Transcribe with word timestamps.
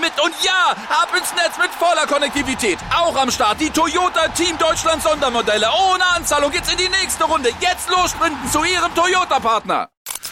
mit. 0.00 0.12
Und 0.22 0.34
ja, 0.42 0.72
ab 0.88 1.08
ins 1.16 1.32
Netz 1.34 1.56
mit 1.58 1.70
voller 1.78 2.06
Konnektivität. 2.06 2.78
Auch 2.94 3.16
am 3.16 3.30
Start 3.30 3.60
die 3.60 3.70
Toyota 3.70 4.28
Team 4.28 4.56
Deutschland 4.58 5.02
Sondermodelle. 5.02 5.66
Ohne 5.90 6.04
Anzahlung 6.16 6.50
geht's 6.50 6.70
in 6.70 6.78
die 6.78 6.88
nächste 6.88 7.24
Runde. 7.24 7.50
Jetzt 7.60 7.88
los 7.90 8.10
sprinten 8.10 8.50
zu 8.50 8.62
ihrem 8.64 8.94
Toyota-Partner. 8.94 9.88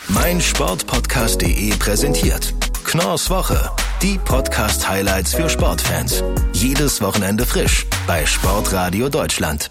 mein 0.09 0.41
Sportpodcast.de 0.41 1.77
präsentiert 1.77 2.55
Knorrs 2.84 3.29
Woche. 3.31 3.71
Die 4.03 4.19
Podcast-Highlights 4.19 5.34
für 5.34 5.48
Sportfans. 5.51 6.23
Jedes 6.53 7.03
Wochenende 7.03 7.45
frisch 7.45 7.87
bei 8.06 8.25
Sportradio 8.25 9.09
Deutschland. 9.09 9.70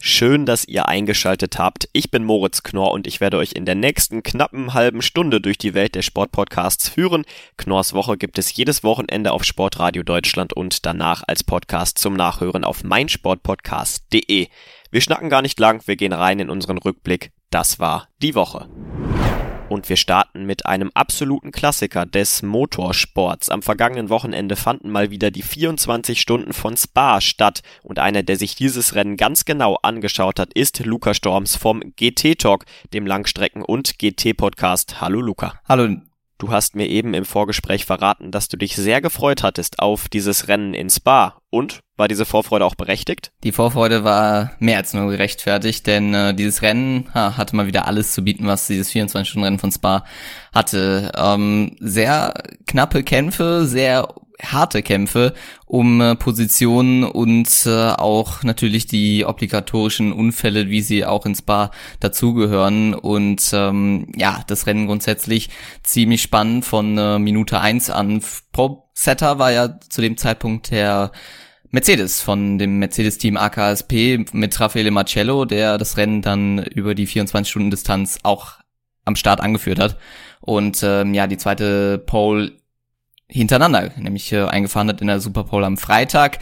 Schön, 0.00 0.46
dass 0.46 0.64
ihr 0.64 0.86
eingeschaltet 0.86 1.58
habt. 1.58 1.88
Ich 1.92 2.12
bin 2.12 2.22
Moritz 2.22 2.62
Knorr 2.62 2.92
und 2.92 3.08
ich 3.08 3.20
werde 3.20 3.36
euch 3.36 3.52
in 3.52 3.64
der 3.64 3.74
nächsten 3.74 4.22
knappen 4.22 4.72
halben 4.72 5.02
Stunde 5.02 5.40
durch 5.40 5.58
die 5.58 5.74
Welt 5.74 5.96
der 5.96 6.02
Sportpodcasts 6.02 6.88
führen. 6.88 7.24
Knorrs 7.56 7.94
Woche 7.94 8.16
gibt 8.16 8.38
es 8.38 8.54
jedes 8.54 8.84
Wochenende 8.84 9.32
auf 9.32 9.42
Sportradio 9.42 10.04
Deutschland 10.04 10.52
und 10.52 10.86
danach 10.86 11.24
als 11.26 11.42
Podcast 11.42 11.98
zum 11.98 12.14
Nachhören 12.14 12.62
auf 12.62 12.84
meinsportpodcast.de. 12.84 14.46
Wir 14.92 15.00
schnacken 15.00 15.30
gar 15.30 15.42
nicht 15.42 15.58
lang, 15.58 15.82
wir 15.86 15.96
gehen 15.96 16.12
rein 16.12 16.38
in 16.38 16.48
unseren 16.48 16.78
Rückblick. 16.78 17.32
Das 17.50 17.80
war 17.80 18.08
die 18.22 18.36
Woche. 18.36 18.68
Und 19.68 19.88
wir 19.88 19.96
starten 19.96 20.44
mit 20.44 20.64
einem 20.66 20.90
absoluten 20.94 21.52
Klassiker 21.52 22.06
des 22.06 22.42
Motorsports. 22.42 23.50
Am 23.50 23.62
vergangenen 23.62 24.08
Wochenende 24.08 24.56
fanden 24.56 24.90
mal 24.90 25.10
wieder 25.10 25.30
die 25.30 25.42
24 25.42 26.20
Stunden 26.20 26.54
von 26.54 26.76
Spa 26.76 27.20
statt 27.20 27.60
und 27.82 27.98
einer, 27.98 28.22
der 28.22 28.36
sich 28.36 28.54
dieses 28.54 28.94
Rennen 28.94 29.16
ganz 29.16 29.44
genau 29.44 29.78
angeschaut 29.82 30.40
hat, 30.40 30.54
ist 30.54 30.84
Luca 30.84 31.12
Storms 31.12 31.56
vom 31.56 31.82
GT 31.96 32.38
Talk, 32.38 32.64
dem 32.94 33.06
Langstrecken- 33.06 33.62
und 33.62 33.98
GT-Podcast. 33.98 35.00
Hallo 35.02 35.20
Luca. 35.20 35.60
Hallo. 35.68 36.07
Du 36.38 36.52
hast 36.52 36.76
mir 36.76 36.86
eben 36.86 37.14
im 37.14 37.24
Vorgespräch 37.24 37.84
verraten, 37.84 38.30
dass 38.30 38.48
du 38.48 38.56
dich 38.56 38.76
sehr 38.76 39.00
gefreut 39.00 39.42
hattest 39.42 39.80
auf 39.80 40.08
dieses 40.08 40.46
Rennen 40.46 40.72
in 40.72 40.88
Spa. 40.88 41.42
Und 41.50 41.80
war 41.96 42.06
diese 42.06 42.24
Vorfreude 42.24 42.64
auch 42.64 42.76
berechtigt? 42.76 43.32
Die 43.42 43.50
Vorfreude 43.50 44.04
war 44.04 44.52
mehr 44.60 44.76
als 44.76 44.94
nur 44.94 45.10
gerechtfertigt, 45.10 45.86
denn 45.88 46.14
äh, 46.14 46.34
dieses 46.34 46.62
Rennen 46.62 47.08
ha, 47.12 47.36
hatte 47.36 47.56
mal 47.56 47.66
wieder 47.66 47.88
alles 47.88 48.12
zu 48.12 48.22
bieten, 48.22 48.46
was 48.46 48.68
dieses 48.68 48.92
24-Stunden-Rennen 48.92 49.58
von 49.58 49.72
Spa 49.72 50.04
hatte. 50.54 51.10
Ähm, 51.16 51.74
sehr 51.80 52.34
knappe 52.66 53.02
Kämpfe, 53.02 53.66
sehr 53.66 54.08
harte 54.42 54.82
Kämpfe 54.82 55.34
um 55.66 56.00
äh, 56.00 56.14
Positionen 56.14 57.04
und 57.04 57.48
äh, 57.66 57.90
auch 57.90 58.42
natürlich 58.42 58.86
die 58.86 59.24
obligatorischen 59.24 60.12
Unfälle, 60.12 60.68
wie 60.68 60.80
sie 60.80 61.04
auch 61.04 61.26
ins 61.26 61.38
Spa 61.38 61.70
dazugehören. 62.00 62.94
Und 62.94 63.50
ähm, 63.52 64.12
ja, 64.16 64.42
das 64.46 64.66
Rennen 64.66 64.86
grundsätzlich 64.86 65.50
ziemlich 65.82 66.22
spannend 66.22 66.64
von 66.64 66.96
äh, 66.96 67.18
Minute 67.18 67.60
eins 67.60 67.90
an. 67.90 68.22
Pro 68.52 68.90
Setter 68.94 69.38
war 69.38 69.52
ja 69.52 69.78
zu 69.88 70.00
dem 70.00 70.16
Zeitpunkt 70.16 70.70
der 70.70 71.12
Mercedes 71.70 72.22
von 72.22 72.58
dem 72.58 72.78
Mercedes-Team 72.78 73.36
AKSP 73.36 74.24
mit 74.32 74.58
Raffaele 74.58 74.90
Marcello, 74.90 75.44
der 75.44 75.76
das 75.76 75.96
Rennen 75.96 76.22
dann 76.22 76.62
über 76.64 76.94
die 76.94 77.06
24-Stunden-Distanz 77.06 78.20
auch 78.22 78.54
am 79.04 79.16
Start 79.16 79.40
angeführt 79.40 79.78
hat. 79.78 79.98
Und 80.40 80.80
ähm, 80.82 81.12
ja, 81.12 81.26
die 81.26 81.36
zweite 81.36 81.98
Pole 81.98 82.52
hintereinander, 83.30 83.90
nämlich 83.96 84.32
äh, 84.32 84.44
eingefahren 84.44 84.88
hat 84.88 85.00
in 85.00 85.06
der 85.06 85.20
Super 85.20 85.44
Bowl 85.44 85.64
am 85.64 85.76
Freitag. 85.76 86.38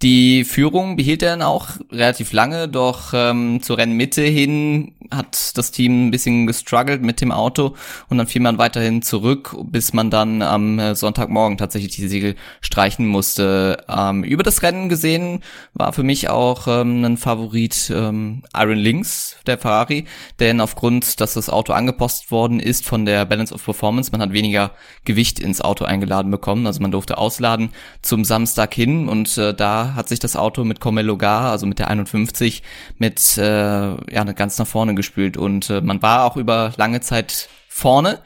Die 0.00 0.44
Führung 0.44 0.94
behielt 0.94 1.24
er 1.24 1.30
dann 1.30 1.42
auch 1.42 1.70
relativ 1.90 2.32
lange, 2.32 2.68
doch 2.68 3.12
ähm, 3.12 3.60
zur 3.62 3.78
Rennmitte 3.78 4.22
hin 4.22 4.92
hat 5.10 5.56
das 5.56 5.70
Team 5.70 6.06
ein 6.06 6.10
bisschen 6.10 6.46
gestruggelt 6.46 7.02
mit 7.02 7.20
dem 7.20 7.32
Auto 7.32 7.74
und 8.08 8.18
dann 8.18 8.26
fiel 8.26 8.42
man 8.42 8.58
weiterhin 8.58 9.02
zurück, 9.02 9.56
bis 9.64 9.92
man 9.92 10.10
dann 10.10 10.42
am 10.42 10.78
äh, 10.78 10.94
Sonntagmorgen 10.94 11.58
tatsächlich 11.58 11.96
die 11.96 12.08
Segel 12.08 12.36
streichen 12.60 13.06
musste. 13.06 13.78
Ähm, 13.88 14.22
über 14.22 14.42
das 14.42 14.62
Rennen 14.62 14.88
gesehen 14.88 15.42
war 15.72 15.92
für 15.92 16.02
mich 16.02 16.28
auch 16.28 16.68
ähm, 16.68 17.04
ein 17.04 17.16
Favorit 17.16 17.90
ähm, 17.94 18.42
Iron 18.54 18.78
Links, 18.78 19.36
der 19.46 19.58
Ferrari, 19.58 20.04
denn 20.38 20.60
aufgrund, 20.60 21.20
dass 21.20 21.34
das 21.34 21.48
Auto 21.48 21.72
angepostet 21.72 22.30
worden 22.30 22.60
ist 22.60 22.84
von 22.84 23.04
der 23.04 23.24
Balance 23.24 23.54
of 23.54 23.64
Performance, 23.64 24.12
man 24.12 24.20
hat 24.20 24.32
weniger 24.32 24.72
Gewicht 25.04 25.40
ins 25.40 25.60
Auto 25.60 25.84
eingeladen 25.84 26.30
bekommen, 26.30 26.66
also 26.66 26.80
man 26.80 26.90
durfte 26.90 27.18
ausladen 27.18 27.70
zum 28.02 28.24
Samstag 28.24 28.74
hin 28.74 29.08
und 29.08 29.36
äh, 29.38 29.54
da 29.54 29.87
hat 29.94 30.08
sich 30.08 30.18
das 30.18 30.36
Auto 30.36 30.64
mit 30.64 30.80
Comelo 30.80 31.16
Gar, 31.16 31.50
also 31.50 31.66
mit 31.66 31.78
der 31.78 31.88
51, 31.88 32.62
mit 32.98 33.38
äh, 33.38 33.42
ja 33.42 34.24
ganz 34.34 34.58
nach 34.58 34.66
vorne 34.66 34.94
gespült. 34.94 35.36
Und 35.36 35.70
äh, 35.70 35.80
man 35.80 36.02
war 36.02 36.24
auch 36.24 36.36
über 36.36 36.72
lange 36.76 37.00
Zeit 37.00 37.48
vorne. 37.68 38.20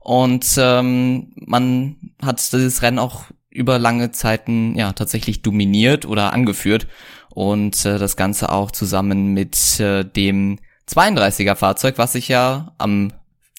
Und 0.00 0.56
ähm, 0.58 1.32
man 1.36 1.96
hat 2.22 2.52
dieses 2.52 2.82
Rennen 2.82 2.98
auch 2.98 3.24
über 3.50 3.78
lange 3.78 4.10
Zeiten 4.10 4.74
ja 4.76 4.92
tatsächlich 4.92 5.42
dominiert 5.42 6.04
oder 6.06 6.32
angeführt. 6.32 6.86
Und 7.30 7.84
äh, 7.84 7.98
das 7.98 8.16
Ganze 8.16 8.50
auch 8.50 8.70
zusammen 8.70 9.32
mit 9.32 9.80
äh, 9.80 10.04
dem 10.04 10.58
32er 10.88 11.54
Fahrzeug, 11.54 11.98
was 11.98 12.12
sich 12.12 12.28
ja 12.28 12.74
am 12.78 13.12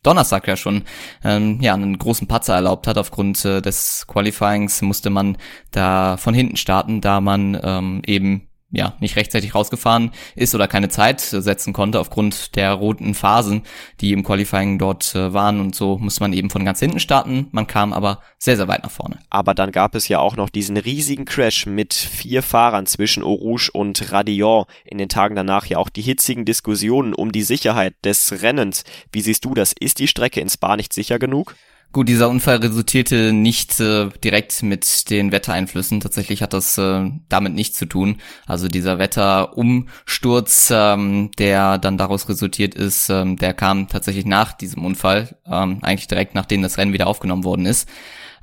Donnerstag 0.06 0.48
ja 0.48 0.56
schon 0.56 0.84
ähm, 1.24 1.60
ja 1.62 1.74
einen 1.74 1.98
großen 1.98 2.28
Patzer 2.28 2.56
erlaubt 2.56 2.88
hat. 2.88 2.98
Aufgrund 2.98 3.44
äh, 3.46 3.62
des 3.62 4.06
Qualifyings 4.08 4.82
musste 4.82 5.10
man 5.10 5.38
da 5.72 6.18
von 6.18 6.34
hinten 6.34 6.58
starten, 6.58 7.02
da 7.02 7.22
man 7.22 7.60
ähm, 7.62 8.02
eben 8.06 8.48
ja, 8.76 8.96
nicht 9.00 9.16
rechtzeitig 9.16 9.56
rausgefahren 9.56 10.12
ist 10.36 10.54
oder 10.54 10.68
keine 10.68 10.90
Zeit 10.90 11.22
setzen 11.22 11.74
konnte 11.74 12.00
aufgrund 12.00 12.56
der 12.56 12.74
roten 12.74 13.14
Phasen, 13.14 13.64
die 14.02 14.12
im 14.12 14.24
Qualifying 14.24 14.78
dort 14.78 15.16
äh, 15.16 15.34
waren 15.34 15.60
und 15.60 15.76
so 15.76 15.98
muss 15.98 16.20
man 16.20 16.34
eben 16.34 16.50
von 16.50 16.66
ganz 16.66 16.80
hinten 16.80 17.00
starten. 17.00 17.48
Man 17.52 17.68
kam 17.68 17.94
aber 17.94 18.20
sehr, 18.38 18.58
sehr 18.58 18.68
weit 18.68 18.84
nach 18.84 18.92
vorne. 18.92 19.20
Aber 19.30 19.54
dann 19.54 19.72
gab 19.72 19.96
es 19.96 20.08
ja 20.08 20.20
auch 20.20 20.36
noch 20.36 20.50
diesen 20.50 20.78
riesigen 20.78 21.26
Crash 21.26 21.66
mit 21.66 21.94
vier 21.94 22.44
Fahrern 22.44 22.86
zwischen 22.86 23.24
Eau 23.24 23.34
Rouge 23.34 23.70
und 23.74 24.12
Radillon. 24.12 24.66
In 24.84 24.98
den 24.98 25.10
Tagen 25.10 25.36
danach 25.36 25.66
ja 25.66 25.78
auch 25.78 25.90
die 25.90 26.02
hitzigen 26.02 26.46
Diskussionen 26.46 27.14
um 27.14 27.32
die 27.32 27.44
Sicherheit 27.44 27.96
des 28.04 28.42
Rennens. 28.42 28.84
Wie 29.12 29.22
siehst 29.22 29.46
du 29.46 29.54
das? 29.54 29.74
Ist 29.80 30.00
die 30.00 30.08
Strecke 30.08 30.42
ins 30.42 30.54
Spa 30.54 30.76
nicht 30.76 30.94
sicher 30.94 31.20
genug? 31.20 31.56
Gut, 31.96 32.10
dieser 32.10 32.28
Unfall 32.28 32.58
resultierte 32.58 33.32
nicht 33.32 33.80
äh, 33.80 34.10
direkt 34.22 34.64
mit 34.64 35.10
den 35.10 35.32
Wettereinflüssen. 35.32 36.02
Tatsächlich 36.02 36.42
hat 36.42 36.52
das 36.52 36.78
äh, 36.78 37.10
damit 37.30 37.54
nichts 37.54 37.78
zu 37.78 37.86
tun. 37.86 38.18
Also 38.46 38.68
dieser 38.68 39.00
Wetterumsturz, 39.00 40.74
ähm, 40.76 41.32
der 41.40 41.78
dann 41.78 41.98
daraus 41.98 42.28
resultiert 42.28 42.76
ist, 42.76 43.10
ähm, 43.10 43.38
der 43.38 43.54
kam 43.54 43.88
tatsächlich 43.88 44.26
nach 44.26 44.52
diesem 44.52 44.84
Unfall, 44.84 45.38
ähm, 45.46 45.80
eigentlich 45.84 46.10
direkt 46.10 46.36
nachdem 46.36 46.62
das 46.64 46.78
Rennen 46.78 46.92
wieder 46.92 47.08
aufgenommen 47.08 47.46
worden 47.46 47.66
ist. 47.66 47.88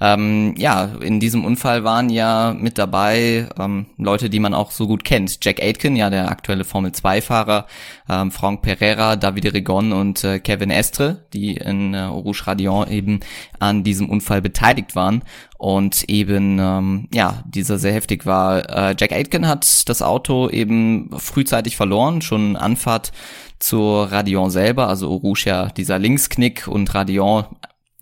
Ähm, 0.03 0.55
ja, 0.59 0.87
in 1.01 1.21
diesem 1.21 1.45
Unfall 1.45 1.85
waren 1.85 2.11
ja 2.11 2.57
mit 2.59 2.77
dabei 2.77 3.47
ähm, 3.57 3.87
Leute, 3.99 4.29
die 4.31 4.41
man 4.41 4.53
auch 4.53 4.73
so 4.73 4.89
gut 4.89 5.05
kennt. 5.05 5.39
Jack 5.45 5.63
Aitken, 5.63 5.95
ja 5.95 6.11
der 6.11 6.29
aktuelle 6.29 6.65
Formel-2-Fahrer, 6.65 7.69
ähm, 8.09 8.33
Franck 8.33 8.62
Pereira, 8.62 9.15
David 9.15 9.55
Regon 9.55 9.93
und 9.93 10.25
äh, 10.25 10.41
Kevin 10.41 10.73
Estre, 10.73 11.25
die 11.33 11.55
in 11.55 11.95
äh, 11.95 12.03
Rouge 12.03 12.49
Radion 12.49 12.91
eben 12.91 13.21
an 13.61 13.85
diesem 13.85 14.11
Unfall 14.11 14.43
beteiligt 14.43 14.97
waren 14.97 15.23
und 15.57 16.03
eben 16.09 16.59
ähm, 16.59 17.09
ja 17.15 17.45
dieser 17.47 17.79
sehr 17.79 17.93
heftig 17.93 18.26
war. 18.26 18.69
Äh, 18.69 18.97
Jack 18.99 19.12
Aitken 19.12 19.47
hat 19.47 19.88
das 19.88 20.03
Auto 20.03 20.49
eben 20.49 21.11
frühzeitig 21.17 21.76
verloren, 21.76 22.23
schon 22.23 22.56
Anfahrt 22.56 23.12
zur 23.61 24.11
Radion 24.11 24.50
selber, 24.50 24.88
also 24.88 25.15
Rouge 25.15 25.44
ja 25.47 25.67
dieser 25.69 26.00
Linksknick 26.00 26.67
und 26.67 26.93
Radion 26.93 27.44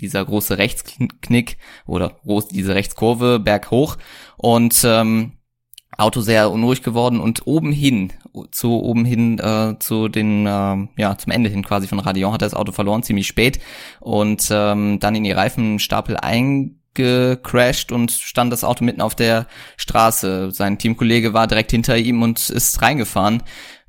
dieser 0.00 0.24
große 0.24 0.58
Rechtsknick 0.58 1.58
oder 1.86 2.16
diese 2.50 2.74
Rechtskurve 2.74 3.38
berghoch. 3.38 3.96
Und 4.36 4.82
ähm, 4.84 5.32
Auto 5.96 6.20
sehr 6.20 6.50
unruhig 6.50 6.82
geworden 6.82 7.20
und 7.20 7.46
oben 7.46 7.72
hin, 7.72 8.12
zu 8.52 8.80
oben 8.80 9.04
hin 9.04 9.38
äh, 9.38 9.76
zu 9.78 10.08
den, 10.08 10.46
äh, 10.46 10.76
ja, 10.96 11.18
zum 11.18 11.32
Ende 11.32 11.50
hin 11.50 11.64
quasi 11.64 11.86
von 11.88 11.98
Radion 11.98 12.32
hat 12.32 12.42
er 12.42 12.46
das 12.46 12.54
Auto 12.54 12.72
verloren, 12.72 13.02
ziemlich 13.02 13.26
spät. 13.26 13.60
Und 14.00 14.48
ähm, 14.50 14.98
dann 14.98 15.14
in 15.14 15.24
die 15.24 15.32
Reifenstapel 15.32 16.16
ein 16.16 16.79
gecrashed 16.94 17.92
und 17.92 18.10
stand 18.10 18.52
das 18.52 18.64
Auto 18.64 18.84
mitten 18.84 19.00
auf 19.00 19.14
der 19.14 19.46
Straße. 19.76 20.50
Sein 20.50 20.78
Teamkollege 20.78 21.32
war 21.32 21.46
direkt 21.46 21.70
hinter 21.70 21.96
ihm 21.96 22.22
und 22.22 22.50
ist 22.50 22.82
reingefahren. 22.82 23.42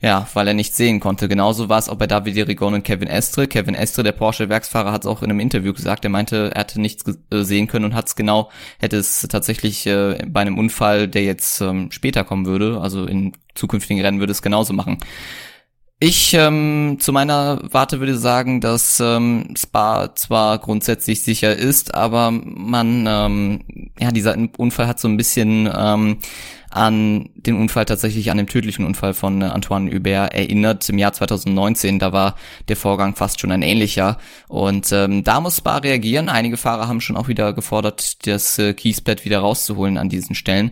Ja, 0.04 0.28
weil 0.34 0.48
er 0.48 0.56
nicht 0.56 0.76
sehen 0.76 1.00
konnte. 1.00 1.28
Genauso 1.28 1.70
war 1.70 1.78
es 1.78 1.88
auch 1.88 1.96
bei 1.96 2.08
David 2.08 2.48
Rigon 2.48 2.74
und 2.74 2.84
Kevin 2.84 3.08
Estre. 3.08 3.48
Kevin 3.48 3.76
Estre, 3.76 4.02
der 4.02 4.14
Porsche-Werksfahrer, 4.14 4.92
hat 4.92 5.04
es 5.04 5.08
auch 5.08 5.22
in 5.22 5.30
einem 5.30 5.40
Interview 5.40 5.74
gesagt. 5.74 6.04
Er 6.04 6.10
meinte, 6.10 6.50
er 6.56 6.62
hatte 6.62 6.82
nichts 6.82 7.06
äh, 7.08 7.44
sehen 7.44 7.68
können 7.68 7.86
und 7.86 7.94
hat 7.94 8.08
es 8.08 8.16
genau, 8.16 8.50
hätte 8.80 8.98
es 8.98 9.28
tatsächlich 9.30 9.86
äh, 9.86 10.18
bei 10.28 10.42
einem 10.42 10.58
Unfall, 10.58 11.08
der 11.08 11.24
jetzt 11.24 11.62
ähm, 11.62 11.92
später 11.92 12.24
kommen 12.24 12.48
würde, 12.48 12.82
also 12.82 13.06
in 13.06 13.34
zukünftigen 13.54 14.02
Rennen 14.02 14.20
würde 14.20 14.32
es 14.32 14.42
genauso 14.42 14.74
machen. 14.74 14.98
Ich 16.04 16.34
ähm, 16.34 16.98
zu 17.00 17.14
meiner 17.14 17.60
Warte 17.62 18.00
würde 18.00 18.18
sagen, 18.18 18.60
dass 18.60 19.00
ähm, 19.00 19.54
Spa 19.56 20.16
zwar 20.16 20.58
grundsätzlich 20.58 21.22
sicher 21.22 21.56
ist, 21.56 21.94
aber 21.94 22.32
man, 22.32 23.06
ähm, 23.08 23.92
ja, 24.00 24.10
dieser 24.10 24.36
Unfall 24.58 24.88
hat 24.88 25.00
so 25.00 25.08
ein 25.08 25.16
bisschen 25.16 25.70
ähm, 25.72 26.18
an 26.72 27.30
den 27.36 27.56
Unfall 27.56 27.86
tatsächlich 27.86 28.32
an 28.32 28.38
dem 28.38 28.48
tödlichen 28.48 28.84
Unfall 28.84 29.14
von 29.14 29.44
äh, 29.44 29.46
Antoine 29.46 29.92
Hubert 29.92 30.34
erinnert 30.34 30.90
im 30.90 30.98
Jahr 30.98 31.14
2019. 31.14 32.00
Da 32.00 32.12
war 32.12 32.36
der 32.68 32.78
Vorgang 32.78 33.16
fast 33.16 33.40
schon 33.40 33.52
ein 33.52 33.62
ähnlicher. 33.62 34.18
Und 34.48 34.92
ähm, 34.94 35.24
da 35.24 35.40
muss 35.40 35.58
Spa 35.58 35.78
reagieren. 35.78 36.30
Einige 36.30 36.58
Fahrer 36.58 36.88
haben 36.88 37.02
schon 37.02 37.18
auch 37.18 37.28
wieder 37.28 37.54
gefordert, 37.54 38.26
das 38.26 38.58
äh, 38.58 38.74
Kiesbett 38.74 39.24
wieder 39.24 39.40
rauszuholen 39.40 39.98
an 39.98 40.10
diesen 40.10 40.34
Stellen. 40.34 40.72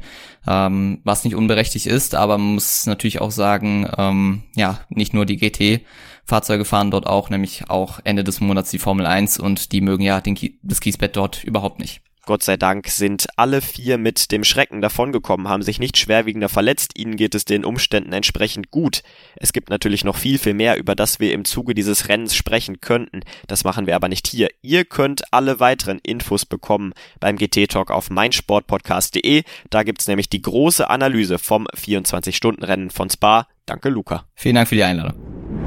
Ähm, 0.52 1.02
was 1.04 1.26
nicht 1.26 1.36
unberechtigt 1.36 1.86
ist, 1.86 2.16
aber 2.16 2.40
man 2.40 2.56
muss 2.56 2.88
natürlich 2.88 3.22
auch 3.22 3.30
sagen, 3.30 3.88
ähm, 4.00 4.44
ja, 4.56 4.80
nicht 4.90 5.14
nur 5.14 5.28
die 5.28 5.38
GT 5.38 5.86
Fahrzeuge 6.26 6.66
fahren 6.66 6.90
dort 6.90 7.06
auch, 7.06 7.30
nämlich 7.30 7.70
auch 7.70 8.00
Ende 8.04 8.24
des 8.24 8.42
Monats 8.42 8.72
die 8.72 8.80
Formel 8.80 9.06
1 9.06 9.40
und 9.40 9.72
die 9.72 9.82
mögen 9.82 10.04
ja 10.04 10.22
den 10.22 10.36
das 10.64 10.80
Kiesbett 10.80 11.16
dort 11.16 11.44
überhaupt 11.44 11.78
nicht. 11.80 12.02
Gott 12.30 12.44
sei 12.44 12.58
Dank 12.58 12.90
sind 12.90 13.26
alle 13.38 13.60
vier 13.60 13.98
mit 13.98 14.32
dem 14.32 14.44
Schrecken 14.44 14.82
davongekommen, 14.82 15.48
haben 15.48 15.64
sich 15.64 15.80
nicht 15.80 15.98
schwerwiegender 15.98 16.48
verletzt, 16.48 16.92
ihnen 16.96 17.16
geht 17.16 17.34
es 17.34 17.44
den 17.44 17.66
Umständen 17.66 18.14
entsprechend 18.14 18.70
gut. 18.70 19.02
Es 19.38 19.52
gibt 19.52 19.72
natürlich 19.72 20.04
noch 20.04 20.16
viel, 20.16 20.38
viel 20.38 20.54
mehr, 20.54 20.78
über 20.78 20.94
das 20.94 21.20
wir 21.20 21.34
im 21.34 21.44
Zuge 21.44 21.74
dieses 21.74 22.08
Rennens 22.08 22.36
sprechen 22.36 22.82
könnten. 22.82 23.22
Das 23.48 23.64
machen 23.64 23.88
wir 23.88 23.96
aber 23.96 24.10
nicht 24.10 24.28
hier. 24.28 24.50
Ihr 24.62 24.86
könnt 24.86 25.24
alle 25.34 25.60
weiteren 25.60 25.98
Infos 26.04 26.46
bekommen 26.46 26.94
beim 27.20 27.36
GT 27.36 27.68
Talk 27.68 27.90
auf 27.90 28.12
meinsportpodcast.de. 28.12 29.42
Da 29.72 29.82
gibt's 29.82 30.06
nämlich 30.06 30.30
die 30.30 30.44
große 30.44 30.88
Analyse 30.88 31.40
vom 31.40 31.66
24-Stunden-Rennen 31.66 32.92
von 32.92 33.10
Spa. 33.10 33.48
Danke, 33.66 33.90
Luca. 33.90 34.26
Vielen 34.36 34.54
Dank 34.54 34.68
für 34.68 34.76
die 34.76 34.84
Einladung 34.84 35.59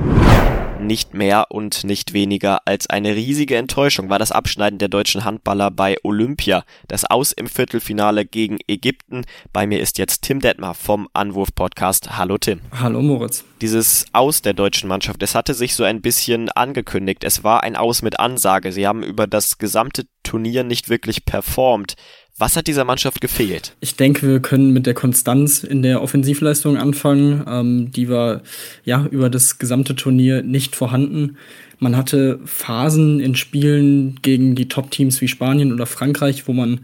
nicht 0.82 1.14
mehr 1.14 1.46
und 1.50 1.84
nicht 1.84 2.12
weniger 2.12 2.60
als 2.66 2.88
eine 2.88 3.14
riesige 3.14 3.56
Enttäuschung 3.56 4.10
war 4.10 4.18
das 4.18 4.32
Abschneiden 4.32 4.78
der 4.78 4.88
deutschen 4.88 5.24
Handballer 5.24 5.70
bei 5.70 5.96
Olympia. 6.02 6.64
Das 6.88 7.04
Aus 7.04 7.32
im 7.32 7.46
Viertelfinale 7.46 8.26
gegen 8.26 8.58
Ägypten. 8.66 9.22
Bei 9.52 9.66
mir 9.66 9.80
ist 9.80 9.98
jetzt 9.98 10.22
Tim 10.22 10.40
Detmar 10.40 10.74
vom 10.74 11.08
Anwurf 11.12 11.54
Podcast. 11.54 12.18
Hallo 12.18 12.36
Tim. 12.36 12.60
Hallo 12.72 13.00
Moritz. 13.00 13.44
Dieses 13.60 14.06
Aus 14.12 14.42
der 14.42 14.54
deutschen 14.54 14.88
Mannschaft, 14.88 15.22
es 15.22 15.34
hatte 15.34 15.54
sich 15.54 15.74
so 15.74 15.84
ein 15.84 16.02
bisschen 16.02 16.48
angekündigt. 16.50 17.22
Es 17.22 17.44
war 17.44 17.62
ein 17.62 17.76
Aus 17.76 18.02
mit 18.02 18.18
Ansage. 18.18 18.72
Sie 18.72 18.86
haben 18.86 19.04
über 19.04 19.26
das 19.26 19.58
gesamte 19.58 20.04
Turnier 20.24 20.64
nicht 20.64 20.88
wirklich 20.88 21.24
performt. 21.24 21.94
Was 22.38 22.56
hat 22.56 22.66
dieser 22.66 22.84
Mannschaft 22.84 23.20
gefehlt? 23.20 23.76
Ich 23.80 23.96
denke, 23.96 24.26
wir 24.26 24.40
können 24.40 24.72
mit 24.72 24.86
der 24.86 24.94
Konstanz 24.94 25.64
in 25.64 25.82
der 25.82 26.02
Offensivleistung 26.02 26.78
anfangen. 26.78 27.44
Ähm, 27.46 27.92
die 27.92 28.08
war 28.08 28.40
ja 28.84 29.06
über 29.10 29.28
das 29.28 29.58
gesamte 29.58 29.94
Turnier 29.94 30.42
nicht 30.42 30.74
vorhanden. 30.74 31.36
Man 31.78 31.96
hatte 31.96 32.40
Phasen 32.44 33.20
in 33.20 33.34
Spielen 33.34 34.18
gegen 34.22 34.54
die 34.54 34.68
Top-Teams 34.68 35.20
wie 35.20 35.28
Spanien 35.28 35.72
oder 35.72 35.84
Frankreich, 35.84 36.48
wo 36.48 36.52
man 36.52 36.80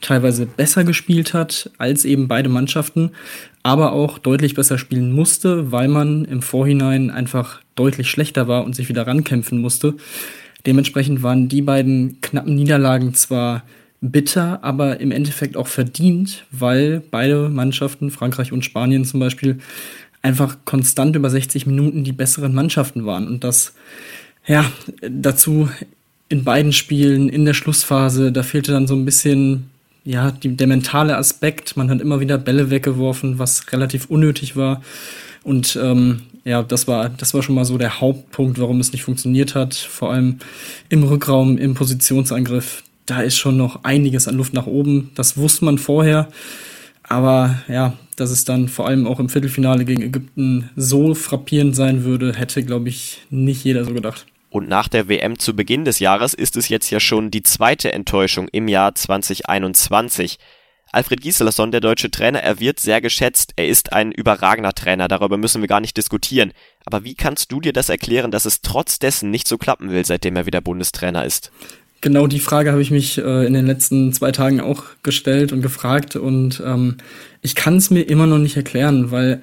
teilweise 0.00 0.46
besser 0.46 0.84
gespielt 0.84 1.34
hat 1.34 1.70
als 1.78 2.04
eben 2.04 2.28
beide 2.28 2.48
Mannschaften, 2.48 3.10
aber 3.62 3.92
auch 3.92 4.18
deutlich 4.18 4.54
besser 4.54 4.78
spielen 4.78 5.12
musste, 5.12 5.72
weil 5.72 5.88
man 5.88 6.24
im 6.24 6.42
Vorhinein 6.42 7.10
einfach 7.10 7.60
deutlich 7.74 8.10
schlechter 8.10 8.48
war 8.48 8.64
und 8.64 8.74
sich 8.74 8.88
wieder 8.88 9.06
rankämpfen 9.06 9.60
musste. 9.60 9.94
Dementsprechend 10.64 11.22
waren 11.22 11.48
die 11.48 11.62
beiden 11.62 12.20
knappen 12.20 12.54
Niederlagen 12.54 13.14
zwar 13.14 13.62
bitter, 14.10 14.62
aber 14.62 15.00
im 15.00 15.10
Endeffekt 15.10 15.56
auch 15.56 15.66
verdient, 15.66 16.44
weil 16.50 17.02
beide 17.10 17.48
Mannschaften, 17.48 18.10
Frankreich 18.10 18.52
und 18.52 18.64
Spanien 18.64 19.04
zum 19.04 19.20
Beispiel, 19.20 19.58
einfach 20.22 20.58
konstant 20.64 21.14
über 21.16 21.30
60 21.30 21.66
Minuten 21.66 22.04
die 22.04 22.12
besseren 22.12 22.54
Mannschaften 22.54 23.06
waren. 23.06 23.28
Und 23.28 23.44
das, 23.44 23.74
ja, 24.46 24.64
dazu 25.08 25.68
in 26.28 26.44
beiden 26.44 26.72
Spielen, 26.72 27.28
in 27.28 27.44
der 27.44 27.54
Schlussphase, 27.54 28.32
da 28.32 28.42
fehlte 28.42 28.72
dann 28.72 28.86
so 28.86 28.94
ein 28.94 29.04
bisschen, 29.04 29.70
ja, 30.04 30.32
die, 30.32 30.56
der 30.56 30.66
mentale 30.66 31.16
Aspekt. 31.16 31.76
Man 31.76 31.90
hat 31.90 32.00
immer 32.00 32.20
wieder 32.20 32.38
Bälle 32.38 32.70
weggeworfen, 32.70 33.38
was 33.38 33.72
relativ 33.72 34.06
unnötig 34.06 34.56
war. 34.56 34.82
Und 35.44 35.78
ähm, 35.80 36.22
ja, 36.44 36.62
das 36.62 36.88
war, 36.88 37.08
das 37.08 37.34
war 37.34 37.42
schon 37.42 37.54
mal 37.54 37.64
so 37.64 37.78
der 37.78 38.00
Hauptpunkt, 38.00 38.58
warum 38.58 38.80
es 38.80 38.92
nicht 38.92 39.04
funktioniert 39.04 39.54
hat. 39.54 39.74
Vor 39.74 40.12
allem 40.12 40.38
im 40.88 41.04
Rückraum, 41.04 41.56
im 41.58 41.74
Positionsangriff 41.74 42.82
da 43.06 43.22
ist 43.22 43.36
schon 43.36 43.56
noch 43.56 43.84
einiges 43.84 44.28
an 44.28 44.36
Luft 44.36 44.52
nach 44.52 44.66
oben. 44.66 45.10
Das 45.14 45.36
wusste 45.36 45.64
man 45.64 45.78
vorher. 45.78 46.28
Aber 47.02 47.62
ja, 47.68 47.94
dass 48.16 48.30
es 48.30 48.44
dann 48.44 48.68
vor 48.68 48.86
allem 48.86 49.06
auch 49.06 49.20
im 49.20 49.28
Viertelfinale 49.28 49.84
gegen 49.84 50.02
Ägypten 50.02 50.70
so 50.74 51.14
frappierend 51.14 51.76
sein 51.76 52.04
würde, 52.04 52.34
hätte, 52.34 52.64
glaube 52.64 52.88
ich, 52.88 53.22
nicht 53.30 53.64
jeder 53.64 53.84
so 53.84 53.94
gedacht. 53.94 54.26
Und 54.50 54.68
nach 54.68 54.88
der 54.88 55.08
WM 55.08 55.38
zu 55.38 55.54
Beginn 55.54 55.84
des 55.84 55.98
Jahres 55.98 56.34
ist 56.34 56.56
es 56.56 56.68
jetzt 56.68 56.90
ja 56.90 56.98
schon 56.98 57.30
die 57.30 57.42
zweite 57.42 57.92
Enttäuschung 57.92 58.48
im 58.48 58.68
Jahr 58.68 58.94
2021. 58.94 60.38
Alfred 60.92 61.20
Gieseleson, 61.20 61.72
der 61.72 61.80
deutsche 61.80 62.10
Trainer, 62.10 62.40
er 62.40 62.58
wird 62.58 62.80
sehr 62.80 63.00
geschätzt. 63.00 63.52
Er 63.56 63.68
ist 63.68 63.92
ein 63.92 64.12
überragender 64.12 64.72
Trainer, 64.72 65.08
darüber 65.08 65.36
müssen 65.36 65.60
wir 65.60 65.68
gar 65.68 65.80
nicht 65.80 65.96
diskutieren. 65.96 66.52
Aber 66.86 67.04
wie 67.04 67.14
kannst 67.14 67.52
du 67.52 67.60
dir 67.60 67.72
das 67.72 67.88
erklären, 67.88 68.30
dass 68.30 68.46
es 68.46 68.62
trotz 68.62 68.98
dessen 68.98 69.30
nicht 69.30 69.46
so 69.46 69.58
klappen 69.58 69.90
will, 69.90 70.06
seitdem 70.06 70.36
er 70.36 70.46
wieder 70.46 70.60
Bundestrainer 70.60 71.24
ist? 71.24 71.50
Genau 72.00 72.26
die 72.26 72.40
Frage 72.40 72.72
habe 72.72 72.82
ich 72.82 72.90
mich 72.90 73.18
äh, 73.18 73.46
in 73.46 73.54
den 73.54 73.66
letzten 73.66 74.12
zwei 74.12 74.30
Tagen 74.30 74.60
auch 74.60 74.84
gestellt 75.02 75.52
und 75.52 75.62
gefragt 75.62 76.16
und 76.16 76.62
ähm, 76.64 76.96
ich 77.42 77.54
kann 77.54 77.76
es 77.76 77.90
mir 77.90 78.02
immer 78.02 78.26
noch 78.26 78.38
nicht 78.38 78.56
erklären, 78.56 79.10
weil 79.10 79.42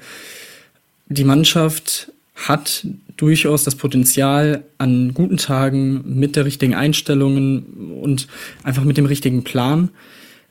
die 1.08 1.24
Mannschaft 1.24 2.12
hat 2.36 2.86
durchaus 3.18 3.64
das 3.64 3.76
Potenzial, 3.76 4.64
an 4.78 5.14
guten 5.14 5.38
Tagen 5.38 6.20
mit 6.20 6.36
der 6.36 6.46
richtigen 6.46 6.74
Einstellungen 6.74 8.00
und 8.02 8.28
einfach 8.64 8.84
mit 8.84 8.98
dem 8.98 9.06
richtigen 9.06 9.44
Plan 9.44 9.90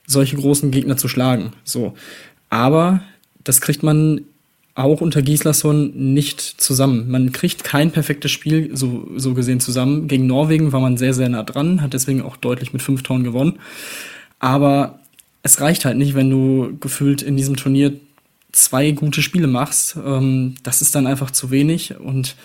solche 0.07 0.37
großen 0.37 0.71
Gegner 0.71 0.97
zu 0.97 1.09
schlagen. 1.09 1.53
So. 1.65 1.95
Aber 2.51 3.03
das 3.45 3.61
kriegt 3.61 3.83
man 3.83 4.23
auch 4.75 5.01
unter 5.01 5.21
Gislason 5.21 5.93
nicht 6.15 6.41
zusammen. 6.41 7.11
Man 7.11 7.33
kriegt 7.33 7.63
kein 7.63 7.91
perfektes 7.91 8.31
Spiel 8.31 8.71
so, 8.75 9.09
so 9.17 9.35
gesehen 9.35 9.61
zusammen. 9.61 10.09
Gegen 10.09 10.27
Norwegen 10.27 10.73
war 10.73 10.81
man 10.81 10.97
sehr, 10.97 11.13
sehr 11.13 11.29
nah 11.29 11.43
dran, 11.43 11.83
hat 11.83 11.93
deswegen 11.93 12.23
auch 12.23 12.37
deutlich 12.37 12.73
mit 12.73 12.81
fünf 12.81 13.03
Toren 13.03 13.23
gewonnen. 13.23 13.59
Aber 14.39 15.01
es 15.43 15.61
reicht 15.61 15.85
halt 15.85 15.99
nicht, 15.99 16.15
wenn 16.15 16.31
du 16.31 16.77
gefühlt 16.81 17.21
in 17.23 17.37
diesem 17.37 17.57
Turnier 17.57 17.93
zwei 18.53 18.93
gute 18.93 19.23
Spiele 19.23 19.47
machst. 19.47 19.97
Ähm, 20.03 20.55
das 20.63 20.81
ist 20.81 20.95
dann 20.95 21.07
einfach 21.07 21.31
zu 21.31 21.51
wenig. 21.51 21.99
Und 21.99 22.37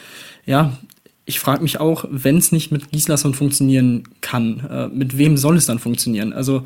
ja, 0.46 0.78
ich 1.26 1.40
frage 1.40 1.62
mich 1.62 1.80
auch, 1.80 2.06
wenn 2.10 2.38
es 2.38 2.52
nicht 2.52 2.72
mit 2.72 2.92
Gislason 2.92 3.34
funktionieren 3.34 4.04
kann, 4.22 4.60
äh, 4.70 4.88
mit 4.88 5.18
wem 5.18 5.38
soll 5.38 5.58
es 5.58 5.66
dann 5.66 5.80
funktionieren? 5.80 6.34
Also 6.34 6.64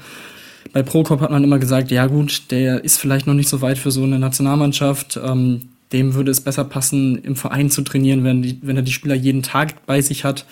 bei 0.74 0.84
Prokop 0.84 1.22
hat 1.22 1.32
man 1.32 1.44
immer 1.44 1.60
gesagt, 1.60 1.92
ja 1.92 2.08
gut, 2.08 2.52
der 2.52 2.84
ist 2.84 2.98
vielleicht 2.98 3.28
noch 3.28 3.34
nicht 3.34 3.50
so 3.50 3.62
weit 3.62 3.78
für 3.78 3.92
so 3.92 4.04
eine 4.04 4.20
Nationalmannschaft. 4.20 5.20
Ähm, 5.24 5.70
dem 5.92 6.14
würde 6.14 6.32
es 6.32 6.42
besser 6.42 6.64
passen, 6.64 7.18
im 7.18 7.36
Verein 7.36 7.70
zu 7.70 7.82
trainieren, 7.82 8.24
wenn, 8.24 8.42
die, 8.42 8.60
wenn 8.62 8.78
er 8.78 8.82
die 8.82 8.94
Spieler 8.94 9.16
jeden 9.16 9.44
Tag 9.44 9.86
bei 9.86 10.02
sich 10.02 10.24
hat, 10.24 10.46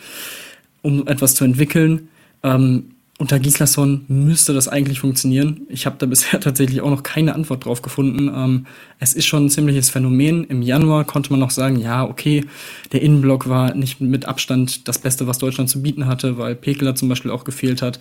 um 0.82 1.08
etwas 1.08 1.36
zu 1.36 1.46
entwickeln. 1.46 2.10
Ähm, 2.44 2.92
unter 3.18 3.38
Gislason 3.38 4.06
müsste 4.08 4.54
das 4.54 4.70
eigentlich 4.70 5.01
funktionieren. 5.01 5.62
Ich 5.68 5.86
habe 5.86 5.98
da 6.00 6.06
bisher 6.08 6.39
tatsächlich 6.39 6.82
auch 6.82 6.89
noch 6.89 7.04
keine 7.04 7.36
Antwort 7.36 7.66
drauf 7.66 7.82
gefunden. 7.82 8.32
Ähm, 8.34 8.66
es 9.00 9.13
ist 9.13 9.25
schon 9.25 9.46
ein 9.46 9.50
ziemliches 9.50 9.89
Phänomen. 9.89 10.46
Im 10.46 10.62
Januar 10.62 11.04
konnte 11.04 11.32
man 11.32 11.39
noch 11.39 11.51
sagen, 11.51 11.80
ja, 11.80 12.04
okay, 12.06 12.46
der 12.92 13.01
Innenblock 13.01 13.48
war 13.50 13.75
nicht 13.75 14.01
mit 14.01 14.25
Abstand 14.25 14.88
das 14.88 15.00
Beste, 15.00 15.28
was 15.28 15.38
Deutschland 15.38 15.70
zu 15.70 15.82
bieten 15.82 16.06
hatte, 16.06 16.38
weil 16.38 16.56
Pekeler 16.56 16.96
zum 16.96 17.10
Beispiel 17.10 17.32
auch 17.32 17.44
gefehlt 17.44 17.82
hat. 17.82 18.00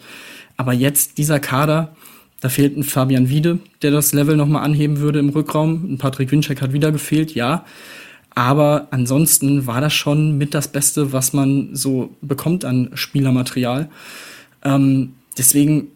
Aber 0.59 0.75
jetzt 0.75 1.17
dieser 1.17 1.41
Kader, 1.41 1.97
da 2.41 2.50
fehlt 2.50 2.77
ein 2.77 2.83
Fabian 2.83 3.31
Wiede, 3.31 3.61
der 3.81 3.93
das 3.93 4.12
Level 4.12 4.37
nochmal 4.37 4.65
anheben 4.65 4.99
würde 4.99 5.21
im 5.21 5.31
Rückraum. 5.31 5.95
Ein 5.95 5.99
Patrick 5.99 6.31
Winczek 6.31 6.61
hat 6.61 6.75
wieder 6.75 6.93
gefehlt, 6.93 7.35
ja. 7.35 7.65
Aber 8.35 8.88
ansonsten 8.91 9.67
war 9.67 9.81
das 9.81 9.95
schon 9.95 10.37
mit 10.37 10.55
das 10.55 10.69
Beste, 10.69 11.12
was 11.12 11.33
man 11.33 11.75
so 11.75 12.15
bekommt 12.21 12.65
an 12.65 12.91
Spielermaterial. 12.95 13.88
Ähm, 14.65 15.15
deswegen, 15.37 15.88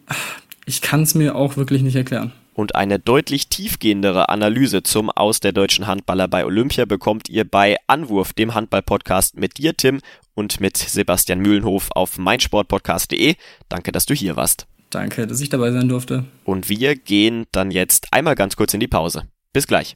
ich 0.65 0.81
kann 0.81 1.03
es 1.03 1.13
mir 1.13 1.35
auch 1.35 1.55
wirklich 1.55 1.83
nicht 1.83 1.95
erklären. 1.95 2.31
Und 2.53 2.75
eine 2.75 2.99
deutlich 2.99 3.47
tiefgehendere 3.47 4.29
Analyse 4.29 4.83
zum 4.83 5.09
Aus 5.09 5.39
der 5.39 5.53
deutschen 5.53 5.87
Handballer 5.87 6.27
bei 6.27 6.45
Olympia 6.45 6.85
bekommt 6.85 7.27
ihr 7.29 7.45
bei 7.45 7.77
Anwurf, 7.87 8.33
dem 8.33 8.53
Handball-Podcast 8.53 9.37
mit 9.37 9.57
dir, 9.57 9.75
Tim, 9.75 10.01
und 10.35 10.59
mit 10.59 10.77
Sebastian 10.77 11.39
Mühlenhof 11.39 11.89
auf 11.91 12.17
meinsportpodcast.de. 12.17 13.35
Danke, 13.69 13.91
dass 13.91 14.05
du 14.05 14.13
hier 14.13 14.35
warst. 14.35 14.67
Danke, 14.89 15.25
dass 15.25 15.41
ich 15.41 15.49
dabei 15.49 15.71
sein 15.71 15.89
durfte. 15.89 16.25
Und 16.43 16.69
wir 16.69 16.95
gehen 16.95 17.45
dann 17.51 17.71
jetzt 17.71 18.07
einmal 18.11 18.35
ganz 18.35 18.55
kurz 18.55 18.73
in 18.73 18.79
die 18.79 18.87
Pause. 18.87 19.23
Bis 19.51 19.67
gleich. 19.67 19.95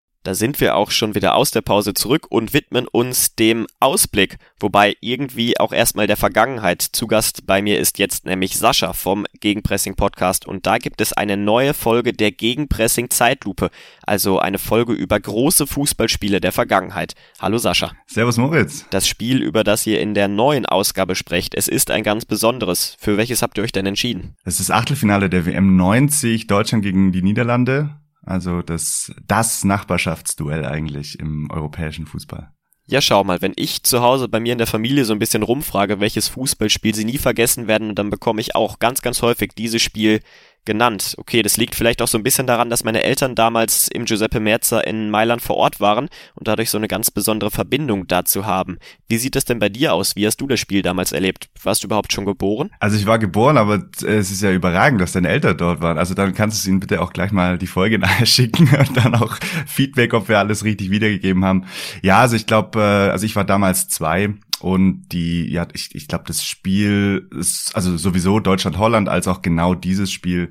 Da 0.23 0.35
sind 0.35 0.61
wir 0.61 0.75
auch 0.75 0.91
schon 0.91 1.15
wieder 1.15 1.33
aus 1.33 1.49
der 1.49 1.61
Pause 1.61 1.95
zurück 1.95 2.27
und 2.29 2.53
widmen 2.53 2.87
uns 2.87 3.33
dem 3.33 3.65
Ausblick, 3.79 4.37
wobei 4.59 4.95
irgendwie 5.01 5.59
auch 5.59 5.73
erstmal 5.73 6.05
der 6.05 6.15
Vergangenheit. 6.15 6.83
Zu 6.83 7.07
Gast 7.07 7.47
bei 7.47 7.63
mir 7.63 7.79
ist 7.79 7.97
jetzt 7.97 8.25
nämlich 8.25 8.55
Sascha 8.55 8.93
vom 8.93 9.25
Gegenpressing 9.39 9.95
Podcast 9.95 10.45
und 10.45 10.67
da 10.67 10.77
gibt 10.77 11.01
es 11.01 11.11
eine 11.11 11.37
neue 11.37 11.73
Folge 11.73 12.13
der 12.13 12.31
Gegenpressing 12.31 13.09
Zeitlupe, 13.09 13.71
also 14.03 14.37
eine 14.37 14.59
Folge 14.59 14.93
über 14.93 15.19
große 15.19 15.65
Fußballspiele 15.65 16.39
der 16.39 16.51
Vergangenheit. 16.51 17.15
Hallo 17.39 17.57
Sascha. 17.57 17.93
Servus 18.05 18.37
Moritz. 18.37 18.85
Das 18.91 19.07
Spiel, 19.07 19.41
über 19.41 19.63
das 19.63 19.87
ihr 19.87 20.01
in 20.01 20.13
der 20.13 20.27
neuen 20.27 20.67
Ausgabe 20.67 21.15
sprecht, 21.15 21.55
es 21.55 21.67
ist 21.67 21.89
ein 21.89 22.03
ganz 22.03 22.25
besonderes. 22.25 22.95
Für 22.99 23.17
welches 23.17 23.41
habt 23.41 23.57
ihr 23.57 23.63
euch 23.63 23.71
denn 23.71 23.87
entschieden? 23.87 24.35
Es 24.43 24.59
ist 24.59 24.69
das 24.69 24.77
Achtelfinale 24.77 25.31
der 25.31 25.47
WM 25.47 25.75
90, 25.77 26.45
Deutschland 26.45 26.83
gegen 26.83 27.11
die 27.11 27.23
Niederlande. 27.23 28.00
Also 28.23 28.61
das, 28.61 29.11
das 29.25 29.63
Nachbarschaftsduell 29.63 30.65
eigentlich 30.65 31.19
im 31.19 31.49
europäischen 31.49 32.05
Fußball. 32.05 32.51
Ja, 32.85 32.99
schau 32.99 33.23
mal, 33.23 33.41
wenn 33.41 33.53
ich 33.55 33.83
zu 33.83 34.01
Hause 34.01 34.27
bei 34.27 34.39
mir 34.39 34.51
in 34.51 34.57
der 34.57 34.67
Familie 34.67 35.05
so 35.05 35.13
ein 35.13 35.19
bisschen 35.19 35.43
rumfrage, 35.43 35.99
welches 35.99 36.27
Fußballspiel 36.27 36.93
sie 36.93 37.05
nie 37.05 37.17
vergessen 37.17 37.67
werden, 37.67 37.95
dann 37.95 38.09
bekomme 38.09 38.41
ich 38.41 38.55
auch 38.55 38.79
ganz, 38.79 39.01
ganz 39.01 39.21
häufig 39.21 39.51
dieses 39.55 39.81
Spiel 39.81 40.19
genannt. 40.65 41.15
Okay, 41.17 41.41
das 41.41 41.57
liegt 41.57 41.75
vielleicht 41.75 42.01
auch 42.01 42.07
so 42.07 42.17
ein 42.17 42.23
bisschen 42.23 42.47
daran, 42.47 42.69
dass 42.69 42.83
meine 42.83 43.03
Eltern 43.03 43.35
damals 43.35 43.87
im 43.87 44.05
Giuseppe 44.05 44.39
Merzer 44.39 44.85
in 44.85 45.09
Mailand 45.09 45.41
vor 45.41 45.57
Ort 45.57 45.79
waren 45.79 46.09
und 46.35 46.47
dadurch 46.47 46.69
so 46.69 46.77
eine 46.77 46.87
ganz 46.87 47.11
besondere 47.11 47.51
Verbindung 47.51 48.07
dazu 48.07 48.45
haben. 48.45 48.77
Wie 49.07 49.17
sieht 49.17 49.35
das 49.35 49.45
denn 49.45 49.59
bei 49.59 49.69
dir 49.69 49.93
aus? 49.93 50.15
Wie 50.15 50.25
hast 50.25 50.37
du 50.37 50.47
das 50.47 50.59
Spiel 50.59 50.81
damals 50.81 51.11
erlebt? 51.11 51.49
Warst 51.63 51.83
du 51.83 51.87
überhaupt 51.87 52.13
schon 52.13 52.25
geboren? 52.25 52.69
Also 52.79 52.97
ich 52.97 53.05
war 53.05 53.19
geboren, 53.19 53.57
aber 53.57 53.83
es 53.97 54.31
ist 54.31 54.41
ja 54.41 54.51
überragend, 54.51 55.01
dass 55.01 55.13
deine 55.13 55.29
Eltern 55.29 55.57
dort 55.57 55.81
waren. 55.81 55.97
Also 55.97 56.13
dann 56.13 56.33
kannst 56.33 56.65
du 56.65 56.69
ihnen 56.69 56.79
bitte 56.79 57.01
auch 57.01 57.13
gleich 57.13 57.31
mal 57.31 57.57
die 57.57 57.67
Folge 57.67 57.99
nachher 57.99 58.25
schicken 58.25 58.69
und 58.77 58.97
dann 58.97 59.15
auch 59.15 59.37
Feedback, 59.65 60.13
ob 60.13 60.29
wir 60.29 60.39
alles 60.39 60.63
richtig 60.63 60.91
wiedergegeben 60.91 61.43
haben. 61.43 61.65
Ja, 62.01 62.19
also 62.19 62.35
ich 62.35 62.45
glaube, 62.45 62.79
äh, 62.79 63.11
also 63.11 63.25
ich 63.25 63.35
war 63.35 63.45
damals 63.45 63.87
zwei 63.87 64.33
und 64.63 65.09
die, 65.11 65.51
ja, 65.51 65.67
ich, 65.73 65.93
ich 65.93 66.07
glaube, 66.07 66.25
das 66.27 66.43
Spiel 66.43 67.27
ist, 67.37 67.75
also 67.75 67.97
sowieso 67.97 68.39
Deutschland-Holland, 68.39 69.09
als 69.09 69.27
auch 69.27 69.41
genau 69.41 69.75
dieses 69.75 70.11
Spiel 70.11 70.49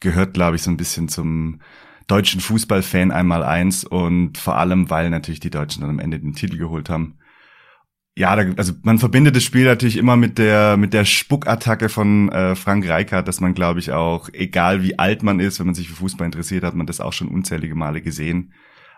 gehört, 0.00 0.34
glaube 0.34 0.56
ich, 0.56 0.62
so 0.62 0.70
ein 0.70 0.76
bisschen 0.76 1.08
zum 1.08 1.60
deutschen 2.06 2.40
Fußballfan 2.40 3.12
einmal 3.12 3.44
eins 3.44 3.84
und 3.84 4.38
vor 4.38 4.56
allem, 4.56 4.90
weil 4.90 5.10
natürlich 5.10 5.40
die 5.40 5.50
Deutschen 5.50 5.82
dann 5.82 5.90
am 5.90 5.98
Ende 6.00 6.18
den 6.18 6.34
Titel 6.34 6.56
geholt 6.56 6.90
haben. 6.90 7.18
Ja, 8.16 8.34
da, 8.34 8.52
also 8.56 8.72
man 8.82 8.98
verbindet 8.98 9.36
das 9.36 9.44
Spiel 9.44 9.64
natürlich 9.64 9.96
immer 9.96 10.16
mit 10.16 10.36
der 10.36 10.76
mit 10.76 10.92
der 10.92 11.04
Spuckattacke 11.04 11.88
von 11.88 12.28
äh, 12.30 12.56
Frank 12.56 12.84
Rijkaard, 12.88 13.28
dass 13.28 13.40
man, 13.40 13.54
glaube 13.54 13.78
ich, 13.78 13.92
auch 13.92 14.28
egal 14.32 14.82
wie 14.82 14.98
alt 14.98 15.22
man 15.22 15.38
ist, 15.38 15.60
wenn 15.60 15.66
man 15.66 15.76
sich 15.76 15.88
für 15.88 15.94
Fußball 15.96 16.26
interessiert, 16.26 16.64
hat 16.64 16.74
man 16.74 16.86
das 16.86 17.00
auch 17.00 17.12
schon 17.12 17.28
unzählige 17.28 17.76
Male 17.76 18.02
gesehen. 18.02 18.52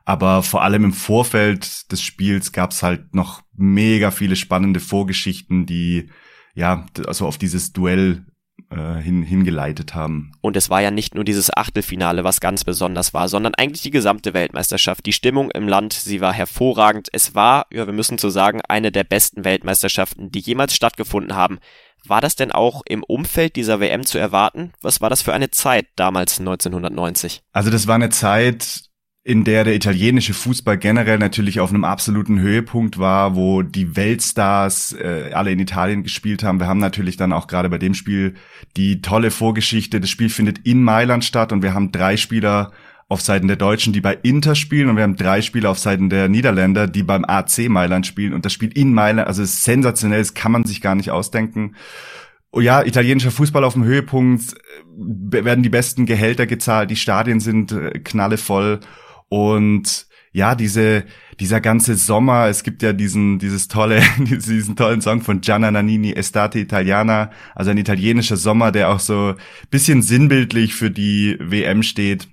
Aber 0.04 0.42
vor 0.42 0.62
allem 0.62 0.85
im 0.85 0.92
Vorfeld 0.92 1.90
des 1.92 2.02
Spiels 2.02 2.52
gab 2.52 2.73
es 2.73 2.82
halt 2.82 3.14
noch 3.14 3.42
mega 3.54 4.11
viele 4.11 4.37
spannende 4.37 4.80
Vorgeschichten, 4.80 5.66
die 5.66 6.11
ja 6.54 6.87
also 7.06 7.26
auf 7.26 7.38
dieses 7.38 7.73
Duell 7.73 8.26
äh, 8.71 9.00
hin, 9.02 9.23
hingeleitet 9.23 9.94
haben. 9.94 10.32
Und 10.40 10.56
es 10.56 10.71
war 10.71 10.80
ja 10.80 10.90
nicht 10.90 11.14
nur 11.14 11.25
dieses 11.25 11.54
Achtelfinale, 11.54 12.25
was 12.25 12.40
ganz 12.40 12.64
besonders 12.64 13.12
war, 13.14 13.28
sondern 13.28 13.54
eigentlich 13.54 13.82
die 13.82 13.90
gesamte 13.90 14.35
Weltmeisterschaft. 14.35 15.04
Die 15.06 15.12
Stimmung 15.12 15.50
im 15.50 15.68
Land, 15.68 15.92
sie 15.92 16.21
war 16.21 16.32
hervorragend. 16.32 17.09
Es 17.12 17.35
war, 17.35 17.66
ja, 17.71 17.87
wir 17.87 17.92
müssen 17.92 18.18
so 18.18 18.30
sagen, 18.30 18.61
eine 18.68 18.90
der 18.90 19.04
besten 19.04 19.44
Weltmeisterschaften, 19.44 20.30
die 20.30 20.40
jemals 20.40 20.75
stattgefunden 20.75 21.35
haben. 21.37 21.59
War 22.04 22.21
das 22.21 22.35
denn 22.35 22.50
auch 22.50 22.82
im 22.87 23.04
Umfeld 23.04 23.56
dieser 23.56 23.78
WM 23.78 24.04
zu 24.04 24.18
erwarten? 24.18 24.73
Was 24.80 25.00
war 25.00 25.11
das 25.11 25.23
für 25.23 25.32
eine 25.32 25.50
Zeit 25.50 25.87
damals 25.94 26.40
1990? 26.40 27.42
Also 27.52 27.71
das 27.71 27.87
war 27.87 27.94
eine 27.94 28.11
Zeit, 28.11 28.85
in 29.25 29.45
der 29.45 29.62
der 29.62 29.76
italienische 29.76 30.35
Fußball 30.35 30.79
generell 30.79 31.19
natürlich 31.19 31.61
auf 31.61 31.71
einem 31.71 31.85
absoluten 31.85 32.41
Höhepunkt 32.41 32.99
war, 32.99 33.37
wo 33.37 33.62
die 33.62 33.95
Weltstars 33.95 34.95
äh, 34.95 35.31
alle 35.33 35.52
in 35.52 35.61
Italien 35.61 36.02
gespielt 36.02 36.43
haben. 36.43 36.59
Wir 36.59 36.67
haben 36.67 36.81
natürlich 36.81 37.17
dann 37.17 37.33
auch 37.33 37.47
gerade 37.47 37.69
bei 37.69 37.79
dem 37.79 37.95
Spiel 37.95 38.35
die 38.76 39.00
tolle 39.00 39.31
Vorgeschichte. 39.31 40.00
Das 40.00 40.11
Spiel 40.11 40.29
findet 40.29 40.67
in 40.67 40.83
Mailand 40.83 41.25
statt 41.25 41.52
und 41.52 41.62
wir 41.62 41.73
haben 41.73 41.93
drei 41.93 42.17
Spieler 42.17 42.73
auf 43.09 43.21
Seiten 43.21 43.47
der 43.47 43.57
Deutschen, 43.57 43.93
die 43.93 44.00
bei 44.00 44.19
Inter 44.23 44.57
spielen 44.57 44.88
und 44.88 44.97
wir 44.97 45.05
haben 45.05 45.17
drei 45.17 45.41
Spieler 45.41 45.71
auf 45.71 45.79
Seiten 45.79 46.09
der 46.09 46.29
Niederländer, 46.29 46.88
die 46.88 47.05
beim 47.05 47.25
AC 47.25 47.69
Mailand 47.69 48.07
spielen 48.07 48.33
und 48.33 48.45
das 48.45 48.52
Spiel 48.52 48.73
in 48.76 48.93
Mailand, 48.93 49.29
also 49.29 49.43
ist 49.43 49.62
sensationell, 49.62 50.19
das 50.19 50.35
kann 50.35 50.50
man 50.50 50.64
sich 50.64 50.81
gar 50.81 50.97
nicht 50.97 51.11
ausdenken. 51.11 51.76
Oh 52.50 52.61
ja, 52.61 52.83
italienischer 52.83 53.31
Fußball 53.31 53.62
auf 53.64 53.75
dem 53.75 53.85
Höhepunkt, 53.85 54.55
äh, 55.31 55.45
werden 55.45 55.62
die 55.62 55.69
besten 55.69 56.07
Gehälter 56.07 56.47
gezahlt, 56.47 56.91
die 56.91 56.97
Stadien 56.97 57.38
sind 57.38 57.71
äh, 57.71 58.00
knallevoll 58.00 58.81
und 59.33 60.09
ja, 60.33 60.55
diese, 60.55 61.05
dieser 61.41 61.62
ganze 61.62 61.95
Sommer, 61.95 62.49
es 62.49 62.65
gibt 62.65 62.83
ja 62.83 62.93
diesen, 62.93 63.39
dieses 63.39 63.67
tolle, 63.67 64.03
diesen 64.19 64.77
tollen 64.77 65.01
Song 65.01 65.23
von 65.23 65.41
Gianna 65.41 65.71
Nannini, 65.71 66.12
Estate 66.12 66.59
Italiana, 66.59 67.31
also 67.55 67.71
ein 67.71 67.79
italienischer 67.79 68.37
Sommer, 68.37 68.73
der 68.73 68.91
auch 68.91 69.01
so 69.01 69.35
bisschen 69.71 70.03
sinnbildlich 70.03 70.75
für 70.75 70.91
die 70.91 71.39
WM 71.41 71.83
steht. 71.83 72.29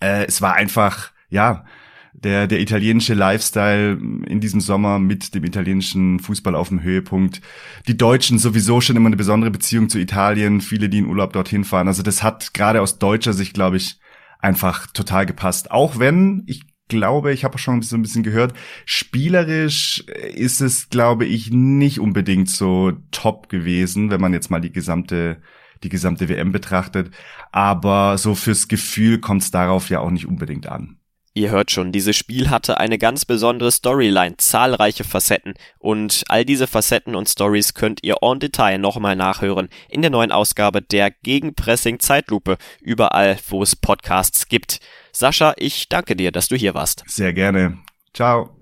Äh, 0.00 0.26
es 0.26 0.40
war 0.40 0.54
einfach, 0.54 1.10
ja, 1.28 1.64
der, 2.12 2.46
der 2.46 2.60
italienische 2.60 3.14
Lifestyle 3.14 3.98
in 4.28 4.38
diesem 4.38 4.60
Sommer 4.60 5.00
mit 5.00 5.34
dem 5.34 5.42
italienischen 5.42 6.20
Fußball 6.20 6.54
auf 6.54 6.68
dem 6.68 6.84
Höhepunkt. 6.84 7.40
Die 7.88 7.96
Deutschen 7.96 8.38
sowieso 8.38 8.80
schon 8.80 8.94
immer 8.94 9.08
eine 9.08 9.16
besondere 9.16 9.50
Beziehung 9.50 9.88
zu 9.88 9.98
Italien, 9.98 10.60
viele, 10.60 10.88
die 10.88 10.98
in 10.98 11.06
Urlaub 11.06 11.32
dorthin 11.32 11.64
fahren. 11.64 11.88
Also 11.88 12.04
das 12.04 12.22
hat 12.22 12.54
gerade 12.54 12.80
aus 12.80 13.00
deutscher 13.00 13.32
Sicht, 13.32 13.54
glaube 13.54 13.78
ich, 13.78 13.98
einfach 14.42 14.86
total 14.88 15.24
gepasst. 15.24 15.70
Auch 15.70 15.98
wenn 15.98 16.42
ich 16.46 16.64
glaube, 16.88 17.32
ich 17.32 17.44
habe 17.44 17.56
schon 17.56 17.80
so 17.80 17.96
ein 17.96 18.02
bisschen 18.02 18.22
gehört, 18.22 18.52
spielerisch 18.84 20.04
ist 20.34 20.60
es, 20.60 20.90
glaube 20.90 21.24
ich, 21.24 21.50
nicht 21.50 22.00
unbedingt 22.00 22.50
so 22.50 22.92
top 23.10 23.48
gewesen, 23.48 24.10
wenn 24.10 24.20
man 24.20 24.34
jetzt 24.34 24.50
mal 24.50 24.60
die 24.60 24.72
gesamte 24.72 25.40
die 25.82 25.88
gesamte 25.88 26.28
WM 26.28 26.52
betrachtet. 26.52 27.10
Aber 27.50 28.18
so 28.18 28.34
fürs 28.34 28.68
Gefühl 28.68 29.18
kommt 29.18 29.42
es 29.42 29.50
darauf 29.50 29.88
ja 29.88 30.00
auch 30.00 30.10
nicht 30.10 30.26
unbedingt 30.26 30.66
an. 30.68 30.98
Ihr 31.34 31.50
hört 31.50 31.70
schon, 31.70 31.92
dieses 31.92 32.14
Spiel 32.14 32.50
hatte 32.50 32.78
eine 32.78 32.98
ganz 32.98 33.24
besondere 33.24 33.72
Storyline, 33.72 34.36
zahlreiche 34.36 35.02
Facetten 35.02 35.54
und 35.78 36.24
all 36.28 36.44
diese 36.44 36.66
Facetten 36.66 37.14
und 37.14 37.28
Stories 37.28 37.72
könnt 37.72 38.00
ihr 38.02 38.16
en 38.20 38.38
Detail 38.38 38.76
nochmal 38.76 39.16
nachhören 39.16 39.70
in 39.88 40.02
der 40.02 40.10
neuen 40.10 40.30
Ausgabe 40.30 40.82
der 40.82 41.10
Gegenpressing 41.10 42.00
Zeitlupe, 42.00 42.58
überall 42.82 43.38
wo 43.48 43.62
es 43.62 43.74
Podcasts 43.74 44.48
gibt. 44.48 44.80
Sascha, 45.12 45.54
ich 45.56 45.88
danke 45.88 46.16
dir, 46.16 46.32
dass 46.32 46.48
du 46.48 46.56
hier 46.56 46.74
warst. 46.74 47.02
Sehr 47.06 47.32
gerne. 47.32 47.78
Ciao. 48.12 48.61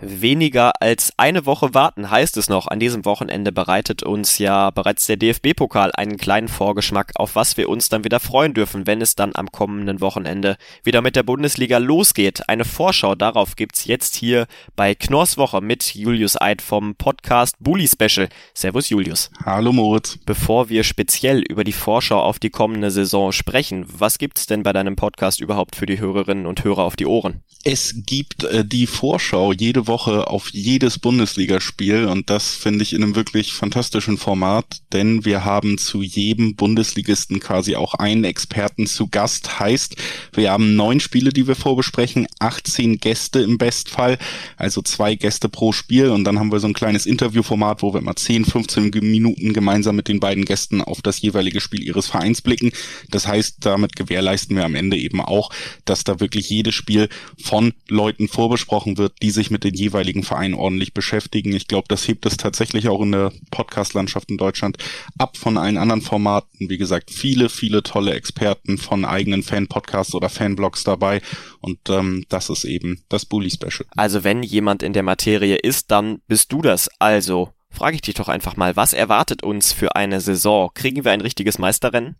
Weniger 0.00 0.80
als 0.80 1.12
eine 1.16 1.44
Woche 1.44 1.74
warten 1.74 2.08
heißt 2.08 2.36
es 2.36 2.48
noch. 2.48 2.68
An 2.68 2.78
diesem 2.78 3.04
Wochenende 3.04 3.50
bereitet 3.50 4.04
uns 4.04 4.38
ja 4.38 4.70
bereits 4.70 5.06
der 5.06 5.16
DFB-Pokal 5.16 5.90
einen 5.92 6.18
kleinen 6.18 6.46
Vorgeschmack, 6.46 7.12
auf 7.16 7.34
was 7.34 7.56
wir 7.56 7.68
uns 7.68 7.88
dann 7.88 8.04
wieder 8.04 8.20
freuen 8.20 8.54
dürfen, 8.54 8.86
wenn 8.86 9.00
es 9.00 9.16
dann 9.16 9.32
am 9.34 9.50
kommenden 9.50 10.00
Wochenende 10.00 10.56
wieder 10.84 11.02
mit 11.02 11.16
der 11.16 11.24
Bundesliga 11.24 11.78
losgeht. 11.78 12.48
Eine 12.48 12.64
Vorschau 12.64 13.16
darauf 13.16 13.56
gibt's 13.56 13.86
jetzt 13.86 14.14
hier 14.14 14.46
bei 14.76 14.94
Knorrs 14.94 15.36
Woche 15.36 15.60
mit 15.60 15.96
Julius 15.96 16.40
Eid 16.40 16.62
vom 16.62 16.94
Podcast 16.94 17.56
Bully 17.58 17.88
Special. 17.88 18.28
Servus 18.54 18.90
Julius. 18.90 19.32
Hallo 19.44 19.72
Moritz. 19.72 20.16
Bevor 20.24 20.68
wir 20.68 20.84
speziell 20.84 21.42
über 21.42 21.64
die 21.64 21.72
Vorschau 21.72 22.22
auf 22.22 22.38
die 22.38 22.50
kommende 22.50 22.92
Saison 22.92 23.32
sprechen, 23.32 23.84
was 23.88 24.18
gibt's 24.18 24.46
denn 24.46 24.62
bei 24.62 24.72
deinem 24.72 24.94
Podcast 24.94 25.40
überhaupt 25.40 25.74
für 25.74 25.86
die 25.86 25.98
Hörerinnen 25.98 26.46
und 26.46 26.62
Hörer 26.62 26.84
auf 26.84 26.94
die 26.94 27.06
Ohren? 27.06 27.42
Es 27.64 27.94
gibt 28.06 28.44
äh, 28.44 28.64
die 28.64 28.86
Vorschau 28.86 29.52
jede 29.52 29.87
Woche 29.88 30.28
auf 30.28 30.50
jedes 30.50 30.98
Bundesligaspiel 30.98 32.04
und 32.04 32.30
das 32.30 32.54
finde 32.54 32.82
ich 32.82 32.92
in 32.92 33.02
einem 33.02 33.16
wirklich 33.16 33.52
fantastischen 33.52 34.18
Format, 34.18 34.82
denn 34.92 35.24
wir 35.24 35.44
haben 35.44 35.78
zu 35.78 36.02
jedem 36.02 36.54
Bundesligisten 36.54 37.40
quasi 37.40 37.74
auch 37.74 37.94
einen 37.94 38.24
Experten 38.24 38.86
zu 38.86 39.08
Gast. 39.08 39.58
Heißt, 39.58 39.96
wir 40.34 40.52
haben 40.52 40.76
neun 40.76 41.00
Spiele, 41.00 41.32
die 41.32 41.48
wir 41.48 41.56
vorbesprechen, 41.56 42.26
18 42.38 42.98
Gäste 42.98 43.40
im 43.40 43.58
Bestfall, 43.58 44.18
also 44.56 44.82
zwei 44.82 45.14
Gäste 45.14 45.48
pro 45.48 45.72
Spiel 45.72 46.10
und 46.10 46.24
dann 46.24 46.38
haben 46.38 46.52
wir 46.52 46.60
so 46.60 46.68
ein 46.68 46.74
kleines 46.74 47.06
Interviewformat, 47.06 47.82
wo 47.82 47.94
wir 47.94 48.00
immer 48.00 48.14
10, 48.14 48.44
15 48.44 48.90
Minuten 49.02 49.52
gemeinsam 49.52 49.96
mit 49.96 50.08
den 50.08 50.20
beiden 50.20 50.44
Gästen 50.44 50.82
auf 50.82 51.02
das 51.02 51.20
jeweilige 51.20 51.60
Spiel 51.60 51.82
ihres 51.82 52.06
Vereins 52.06 52.42
blicken. 52.42 52.72
Das 53.10 53.26
heißt, 53.26 53.56
damit 53.60 53.96
gewährleisten 53.96 54.54
wir 54.54 54.64
am 54.64 54.74
Ende 54.74 54.98
eben 54.98 55.20
auch, 55.20 55.50
dass 55.84 56.04
da 56.04 56.20
wirklich 56.20 56.50
jedes 56.50 56.74
Spiel 56.74 57.08
von 57.42 57.72
Leuten 57.88 58.28
vorbesprochen 58.28 58.98
wird, 58.98 59.14
die 59.22 59.30
sich 59.30 59.50
mit 59.50 59.64
den 59.64 59.77
jeweiligen 59.78 60.22
Vereinen 60.22 60.54
ordentlich 60.54 60.92
beschäftigen. 60.92 61.52
Ich 61.52 61.68
glaube, 61.68 61.86
das 61.88 62.06
hebt 62.06 62.26
es 62.26 62.36
tatsächlich 62.36 62.88
auch 62.88 63.00
in 63.00 63.12
der 63.12 63.32
Podcast-Landschaft 63.50 64.30
in 64.30 64.36
Deutschland 64.36 64.76
ab 65.16 65.36
von 65.36 65.56
allen 65.56 65.78
anderen 65.78 66.02
Formaten. 66.02 66.68
Wie 66.68 66.78
gesagt, 66.78 67.10
viele, 67.10 67.48
viele 67.48 67.82
tolle 67.82 68.14
Experten 68.14 68.78
von 68.78 69.04
eigenen 69.04 69.42
Fan-Podcasts 69.42 70.14
oder 70.14 70.28
Fanblogs 70.28 70.84
dabei. 70.84 71.22
Und 71.60 71.78
ähm, 71.88 72.24
das 72.28 72.50
ist 72.50 72.64
eben 72.64 73.02
das 73.08 73.24
Bully-Special. 73.24 73.86
Also 73.96 74.24
wenn 74.24 74.42
jemand 74.42 74.82
in 74.82 74.92
der 74.92 75.02
Materie 75.02 75.56
ist, 75.56 75.90
dann 75.90 76.20
bist 76.26 76.52
du 76.52 76.62
das. 76.62 76.90
Also 76.98 77.50
frage 77.70 77.96
ich 77.96 78.02
dich 78.02 78.14
doch 78.14 78.28
einfach 78.28 78.56
mal, 78.56 78.76
was 78.76 78.92
erwartet 78.92 79.42
uns 79.42 79.72
für 79.72 79.94
eine 79.96 80.20
Saison? 80.20 80.70
Kriegen 80.74 81.04
wir 81.04 81.12
ein 81.12 81.20
richtiges 81.20 81.58
Meisterrennen? 81.58 82.16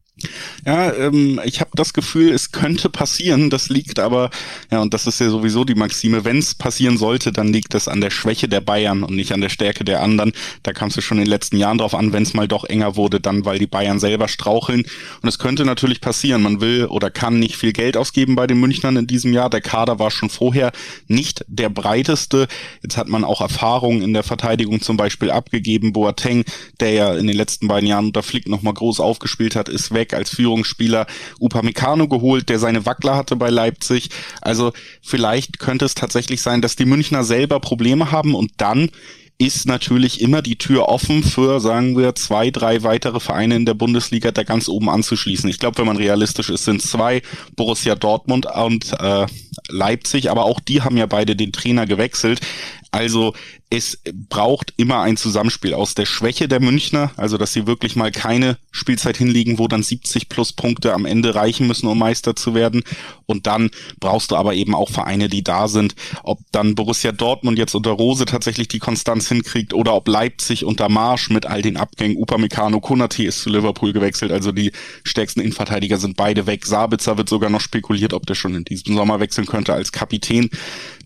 Ja, 0.67 0.93
ähm, 0.93 1.41
ich 1.45 1.61
habe 1.61 1.71
das 1.75 1.93
Gefühl, 1.93 2.33
es 2.33 2.53
könnte 2.53 2.89
passieren. 2.89 3.51
Das 3.51 3.69
liegt 3.69 3.99
aber, 3.99 4.31
ja, 4.71 4.81
und 4.81 4.93
das 4.95 5.07
ist 5.07 5.21
ja 5.21 5.31
sowieso 5.31 5.65
die 5.65 5.75
Maxime, 5.75 6.25
wenn 6.25 6.39
es 6.39 6.55
passieren 6.55 6.99
sollte, 6.99 7.33
dann 7.33 7.53
liegt 7.53 7.75
es 7.75 7.89
an 7.89 8.01
der 8.01 8.11
Schwäche 8.11 8.49
der 8.49 8.61
Bayern 8.61 9.03
und 9.03 9.15
nicht 9.15 9.33
an 9.33 9.41
der 9.41 9.49
Stärke 9.49 9.85
der 9.85 10.03
anderen. 10.03 10.33
Da 10.63 10.73
kam 10.73 10.89
es 10.89 10.97
ja 10.97 11.03
schon 11.03 11.19
in 11.19 11.25
den 11.25 11.31
letzten 11.31 11.57
Jahren 11.57 11.79
drauf 11.79 11.95
an, 11.95 12.13
wenn 12.13 12.23
es 12.23 12.35
mal 12.35 12.49
doch 12.49 12.65
enger 12.65 12.97
wurde, 12.97 13.21
dann 13.21 13.45
weil 13.45 13.59
die 13.59 13.67
Bayern 13.67 14.01
selber 14.01 14.29
straucheln. 14.29 14.85
Und 15.23 15.29
es 15.29 15.39
könnte 15.39 15.65
natürlich 15.65 16.01
passieren. 16.01 16.43
Man 16.43 16.61
will 16.61 16.87
oder 16.87 17.11
kann 17.11 17.39
nicht 17.39 17.57
viel 17.57 17.73
Geld 17.73 17.97
ausgeben 17.97 18.35
bei 18.35 18.47
den 18.47 18.61
Münchnern 18.61 18.97
in 18.97 19.07
diesem 19.07 19.33
Jahr. 19.33 19.51
Der 19.51 19.61
Kader 19.61 19.99
war 19.99 20.11
schon 20.11 20.31
vorher 20.31 20.73
nicht 21.07 21.45
der 21.49 21.69
breiteste. 21.69 22.49
Jetzt 22.83 22.97
hat 22.97 23.09
man 23.09 23.25
auch 23.25 23.41
Erfahrungen 23.41 24.03
in 24.03 24.13
der 24.13 24.23
Verteidigung 24.23 24.81
zum 24.81 24.97
Beispiel 24.97 25.31
abgegeben. 25.31 25.93
Boateng, 25.93 26.45
der 26.81 26.93
ja 26.93 27.15
in 27.15 27.27
den 27.27 27.37
letzten 27.37 27.69
beiden 27.69 27.89
Jahren 27.89 28.07
unter 28.07 28.23
Flick 28.23 28.49
nochmal 28.49 28.75
groß 28.75 29.01
aufgespielt 29.01 29.57
hat, 29.57 29.69
ist 29.69 29.93
weg 29.95 30.08
als 30.15 30.31
Führungsspieler 30.31 31.07
Upamecano 31.41 32.09
geholt, 32.09 32.49
der 32.49 32.59
seine 32.59 32.87
Wackler 32.87 33.17
hatte 33.17 33.37
bei 33.37 33.51
Leipzig. 33.51 34.11
Also 34.41 34.73
vielleicht 35.03 35.59
könnte 35.59 35.85
es 35.85 35.95
tatsächlich 35.95 36.43
sein, 36.43 36.63
dass 36.63 36.77
die 36.77 36.85
Münchner 36.85 37.25
selber 37.25 37.61
Probleme 37.61 38.11
haben 38.11 38.35
und 38.35 38.53
dann 38.57 38.91
ist 39.41 39.67
natürlich 39.67 40.21
immer 40.21 40.43
die 40.43 40.59
Tür 40.59 40.89
offen 40.89 41.23
für, 41.23 41.61
sagen 41.61 41.97
wir, 41.97 42.17
zwei, 42.17 42.51
drei 42.51 42.83
weitere 42.83 43.21
Vereine 43.21 43.55
in 43.55 43.67
der 43.67 43.75
Bundesliga 43.75 44.33
da 44.33 44.43
ganz 44.43 44.69
oben 44.69 44.91
anzuschließen. 44.91 45.49
Ich 45.49 45.61
glaube, 45.61 45.79
wenn 45.79 45.87
man 45.87 45.97
realistisch 45.97 46.51
ist, 46.51 46.65
sind 46.65 46.83
zwei, 46.83 47.23
Borussia 47.55 47.95
Dortmund 47.95 48.47
und 48.47 48.93
äh, 48.99 49.27
Leipzig, 49.69 50.31
aber 50.31 50.45
auch 50.45 50.59
die 50.59 50.83
haben 50.83 50.97
ja 50.97 51.07
beide 51.07 51.37
den 51.37 51.53
Trainer 51.53 51.87
gewechselt. 51.87 52.41
Also 52.91 53.35
es 53.71 53.99
braucht 54.29 54.73
immer 54.79 55.01
ein 55.03 55.19
Zusammenspiel 55.19 55.75
aus 55.75 55.95
der 55.95 56.07
Schwäche 56.07 56.49
der 56.49 56.61
Münchner, 56.61 57.11
also 57.17 57.37
dass 57.37 57.53
sie 57.53 57.67
wirklich 57.67 57.97
mal 57.97 58.11
keine 58.11 58.57
Spielzeit 58.71 59.19
hinliegen, 59.19 59.59
wo 59.59 59.69
dann 59.69 59.83
70 59.83 60.31
plus 60.31 60.55
Punkte 60.55 60.95
am 60.95 61.05
Ende 61.05 61.35
reichen 61.35 61.67
müssen, 61.67 61.87
um 61.87 61.99
Meister 61.99 62.35
zu 62.35 62.55
werden. 62.55 62.83
Und 63.27 63.47
dann 63.47 63.71
brauchst 64.01 64.31
du 64.31 64.37
aber 64.37 64.55
eben 64.55 64.75
auch 64.75 64.89
Vereine, 64.91 65.29
die 65.29 65.45
da 65.45 65.69
sind. 65.69 65.95
Ob 66.23 66.39
dann 66.51 66.75
Borussia 66.75 67.13
Dortmund 67.13 67.59
jetzt 67.59 67.75
unter 67.75 67.91
Rose 67.91 68.25
tatsächlich 68.25 68.69
die 68.69 68.79
Konstanz 68.79 69.29
hinkriegt 69.29 69.75
oder 69.75 69.95
ob 69.95 70.09
Leipzig 70.09 70.65
unter 70.65 70.89
Marsch 70.89 71.29
mit 71.29 71.45
all 71.45 71.61
den 71.61 71.77
Abgängen, 71.77 72.17
Upamecano, 72.17 72.81
Konati 72.81 73.27
ist 73.27 73.43
zu 73.43 73.51
Liverpool 73.51 73.93
gewechselt, 73.93 74.33
also 74.33 74.51
die 74.51 74.73
stärksten 75.05 75.41
Innenverteidiger 75.41 75.99
sind 75.99 76.17
beide 76.17 76.47
weg. 76.47 76.65
Sabitzer 76.65 77.19
wird 77.19 77.29
sogar 77.29 77.51
noch 77.51 77.61
spekuliert, 77.61 78.15
ob 78.15 78.27
der 78.27 78.35
schon 78.35 78.55
in 78.55 78.65
diesem 78.65 78.97
Sommer 78.97 79.21
wechseln 79.21 79.47
könnte 79.47 79.75
als 79.75 79.93
Kapitän. 79.93 80.49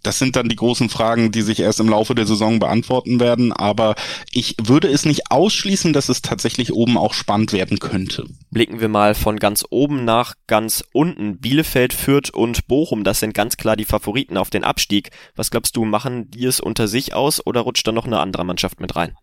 Das 0.03 0.19
sind 0.19 0.37
dann 0.37 0.49
die 0.49 0.57
großen 0.57 0.89
Fragen, 0.89 1.33
die 1.33 1.43
sich 1.43 1.61
erst 1.61 1.81
im 1.81 1.89
Laufe 1.89 2.15
der 2.15 2.27
Saison 2.27 2.59
beantworten 2.59 3.21
werden. 3.21 3.53
Aber 3.53 3.95
ich 4.31 4.57
würde 4.63 4.89
es 4.89 5.05
nicht 5.05 5.31
ausschließen, 5.31 5.93
dass 5.93 6.09
es 6.09 6.23
tatsächlich 6.23 6.73
oben 6.73 6.97
auch 6.97 7.15
spannend 7.15 7.53
werden 7.53 7.79
könnte. 7.79 8.27
Blicken 8.53 8.81
wir 8.81 8.89
mal 8.89 9.15
von 9.15 9.39
ganz 9.39 9.65
oben 9.71 10.05
nach 10.05 10.35
ganz 10.47 10.85
unten. 10.93 11.39
Bielefeld, 11.39 11.95
Fürth 11.95 12.29
und 12.31 12.67
Bochum, 12.67 13.03
das 13.03 13.19
sind 13.19 13.33
ganz 13.33 13.57
klar 13.57 13.77
die 13.77 13.87
Favoriten 13.87 14.37
auf 14.37 14.51
den 14.51 14.63
Abstieg. 14.63 15.09
Was 15.35 15.51
glaubst 15.51 15.75
du, 15.75 15.87
machen 15.87 16.31
die 16.31 16.45
es 16.45 16.61
unter 16.61 16.87
sich 16.87 17.15
aus 17.15 17.41
oder 17.47 17.63
rutscht 17.63 17.87
da 17.87 17.93
noch 17.93 18.05
eine 18.05 18.21
andere 18.21 18.45
Mannschaft 18.45 18.79
mit 18.79 18.95
rein? 18.95 19.17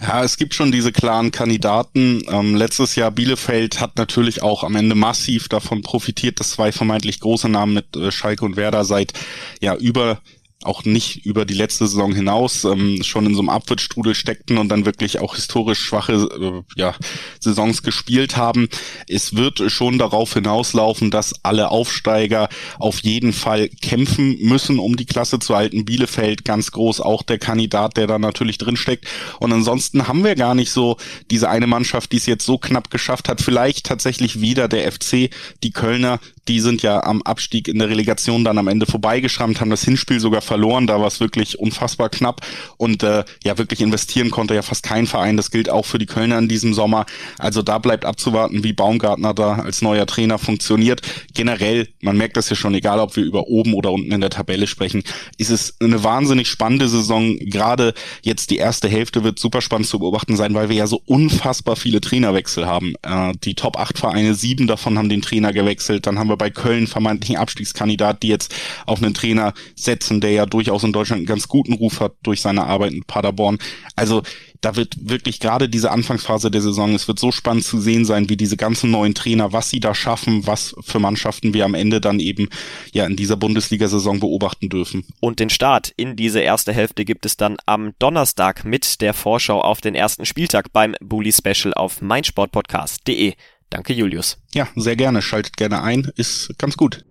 Ja, 0.00 0.24
es 0.24 0.38
gibt 0.38 0.54
schon 0.54 0.72
diese 0.72 0.92
klaren 0.92 1.30
Kandidaten. 1.30 2.22
Ähm, 2.30 2.56
letztes 2.56 2.94
Jahr 2.96 3.10
Bielefeld 3.10 3.82
hat 3.82 3.98
natürlich 3.98 4.42
auch 4.42 4.64
am 4.64 4.74
Ende 4.76 4.94
massiv 4.94 5.48
davon 5.48 5.82
profitiert, 5.82 6.40
dass 6.40 6.52
zwei 6.52 6.72
vermeintlich 6.72 7.20
große 7.20 7.50
Namen 7.50 7.74
mit 7.74 7.94
äh, 7.96 8.10
Schalke 8.10 8.46
und 8.46 8.56
Werder 8.56 8.86
seit 8.86 9.12
ja 9.60 9.76
über 9.76 10.22
auch 10.62 10.84
nicht 10.84 11.24
über 11.24 11.46
die 11.46 11.54
letzte 11.54 11.86
Saison 11.86 12.14
hinaus 12.14 12.64
ähm, 12.64 13.02
schon 13.02 13.24
in 13.24 13.34
so 13.34 13.40
einem 13.40 13.48
Abwärtsstrudel 13.48 14.14
steckten 14.14 14.58
und 14.58 14.68
dann 14.68 14.84
wirklich 14.84 15.18
auch 15.18 15.34
historisch 15.34 15.80
schwache 15.80 16.12
äh, 16.12 16.78
ja, 16.78 16.94
Saisons 17.40 17.82
gespielt 17.82 18.36
haben. 18.36 18.68
Es 19.08 19.36
wird 19.36 19.62
schon 19.72 19.98
darauf 19.98 20.34
hinauslaufen, 20.34 21.10
dass 21.10 21.44
alle 21.44 21.70
Aufsteiger 21.70 22.50
auf 22.78 23.00
jeden 23.00 23.32
Fall 23.32 23.68
kämpfen 23.68 24.36
müssen, 24.40 24.78
um 24.78 24.96
die 24.96 25.06
Klasse 25.06 25.38
zu 25.38 25.56
halten. 25.56 25.86
Bielefeld 25.86 26.44
ganz 26.44 26.72
groß, 26.72 27.00
auch 27.00 27.22
der 27.22 27.38
Kandidat, 27.38 27.96
der 27.96 28.06
da 28.06 28.18
natürlich 28.18 28.58
drin 28.58 28.76
steckt. 28.76 29.06
Und 29.38 29.52
ansonsten 29.52 30.08
haben 30.08 30.24
wir 30.24 30.34
gar 30.34 30.54
nicht 30.54 30.72
so 30.72 30.98
diese 31.30 31.48
eine 31.48 31.66
Mannschaft, 31.66 32.12
die 32.12 32.18
es 32.18 32.26
jetzt 32.26 32.44
so 32.44 32.58
knapp 32.58 32.90
geschafft 32.90 33.30
hat. 33.30 33.40
Vielleicht 33.40 33.86
tatsächlich 33.86 34.42
wieder 34.42 34.68
der 34.68 34.90
FC, 34.92 35.30
die 35.62 35.70
Kölner, 35.70 36.20
die 36.48 36.60
sind 36.60 36.82
ja 36.82 37.02
am 37.02 37.22
Abstieg 37.22 37.68
in 37.68 37.78
der 37.78 37.88
Relegation 37.88 38.44
dann 38.44 38.58
am 38.58 38.68
Ende 38.68 38.86
vorbeigeschrammt, 38.86 39.60
haben 39.60 39.70
das 39.70 39.84
Hinspiel 39.84 40.20
sogar 40.20 40.40
verloren. 40.40 40.86
Da 40.86 41.00
war 41.00 41.06
es 41.06 41.20
wirklich 41.20 41.58
unfassbar 41.58 42.08
knapp 42.08 42.40
und 42.76 43.02
äh, 43.02 43.24
ja, 43.44 43.58
wirklich 43.58 43.80
investieren 43.80 44.30
konnte 44.30 44.54
ja 44.54 44.62
fast 44.62 44.82
kein 44.82 45.06
Verein. 45.06 45.36
Das 45.36 45.50
gilt 45.50 45.68
auch 45.68 45.86
für 45.86 45.98
die 45.98 46.06
Kölner 46.06 46.38
in 46.38 46.48
diesem 46.48 46.74
Sommer. 46.74 47.06
Also 47.38 47.62
da 47.62 47.78
bleibt 47.78 48.04
abzuwarten, 48.04 48.64
wie 48.64 48.72
Baumgartner 48.72 49.34
da 49.34 49.54
als 49.56 49.82
neuer 49.82 50.06
Trainer 50.06 50.38
funktioniert. 50.38 51.02
Generell, 51.34 51.88
man 52.00 52.16
merkt 52.16 52.36
das 52.36 52.48
ja 52.50 52.56
schon, 52.56 52.74
egal 52.74 53.00
ob 53.00 53.16
wir 53.16 53.24
über 53.24 53.48
oben 53.48 53.74
oder 53.74 53.92
unten 53.92 54.12
in 54.12 54.20
der 54.20 54.30
Tabelle 54.30 54.66
sprechen, 54.66 55.02
ist 55.36 55.50
es 55.50 55.76
eine 55.80 56.02
wahnsinnig 56.02 56.48
spannende 56.48 56.88
Saison. 56.88 57.36
Gerade 57.38 57.94
jetzt 58.22 58.50
die 58.50 58.56
erste 58.56 58.88
Hälfte 58.88 59.24
wird 59.24 59.38
super 59.38 59.60
spannend 59.60 59.88
zu 59.88 59.98
beobachten 59.98 60.36
sein, 60.36 60.54
weil 60.54 60.68
wir 60.68 60.76
ja 60.76 60.86
so 60.86 61.02
unfassbar 61.04 61.76
viele 61.76 62.00
Trainerwechsel 62.00 62.66
haben. 62.66 62.94
Äh, 63.02 63.32
die 63.44 63.54
Top 63.54 63.78
8 63.78 63.98
Vereine, 63.98 64.34
sieben 64.34 64.66
davon 64.66 64.96
haben 64.96 65.08
den 65.08 65.22
Trainer 65.22 65.52
gewechselt. 65.52 66.06
Dann 66.06 66.18
haben 66.18 66.29
wir 66.30 66.36
bei 66.36 66.50
Köln 66.50 66.86
vermeintlichen 66.86 67.36
Abstiegskandidat, 67.36 68.22
die 68.22 68.28
jetzt 68.28 68.54
auf 68.86 69.02
einen 69.02 69.14
Trainer 69.14 69.52
setzen, 69.74 70.20
der 70.20 70.30
ja 70.32 70.46
durchaus 70.46 70.84
in 70.84 70.92
Deutschland 70.92 71.20
einen 71.20 71.26
ganz 71.26 71.48
guten 71.48 71.74
Ruf 71.74 72.00
hat 72.00 72.12
durch 72.22 72.40
seine 72.40 72.64
Arbeit 72.64 72.92
in 72.92 73.04
Paderborn. 73.04 73.58
Also 73.96 74.22
da 74.60 74.76
wird 74.76 74.96
wirklich 75.08 75.40
gerade 75.40 75.68
diese 75.68 75.90
Anfangsphase 75.90 76.50
der 76.50 76.60
Saison, 76.60 76.94
es 76.94 77.08
wird 77.08 77.18
so 77.18 77.32
spannend 77.32 77.64
zu 77.64 77.80
sehen 77.80 78.04
sein, 78.04 78.28
wie 78.28 78.36
diese 78.36 78.56
ganzen 78.56 78.90
neuen 78.90 79.14
Trainer, 79.14 79.52
was 79.52 79.70
sie 79.70 79.80
da 79.80 79.94
schaffen, 79.94 80.46
was 80.46 80.74
für 80.80 80.98
Mannschaften 80.98 81.54
wir 81.54 81.64
am 81.64 81.74
Ende 81.74 82.00
dann 82.00 82.20
eben 82.20 82.48
ja 82.92 83.06
in 83.06 83.16
dieser 83.16 83.36
Bundesliga-Saison 83.36 84.20
beobachten 84.20 84.68
dürfen. 84.68 85.04
Und 85.20 85.40
den 85.40 85.50
Start 85.50 85.92
in 85.96 86.16
diese 86.16 86.40
erste 86.40 86.72
Hälfte 86.72 87.04
gibt 87.04 87.24
es 87.24 87.36
dann 87.36 87.56
am 87.66 87.92
Donnerstag 87.98 88.64
mit 88.64 89.00
der 89.00 89.14
Vorschau 89.14 89.60
auf 89.62 89.80
den 89.80 89.94
ersten 89.94 90.26
Spieltag 90.26 90.72
beim 90.72 90.94
Bully 91.00 91.32
Special 91.32 91.72
auf 91.74 92.02
meinsportpodcast.de. 92.02 93.34
Danke, 93.70 93.92
Julius. 93.92 94.38
Ja, 94.52 94.68
sehr 94.76 94.96
gerne. 94.96 95.22
Schaltet 95.22 95.56
gerne 95.56 95.82
ein. 95.82 96.10
Ist 96.16 96.58
ganz 96.58 96.76
gut. 96.76 97.04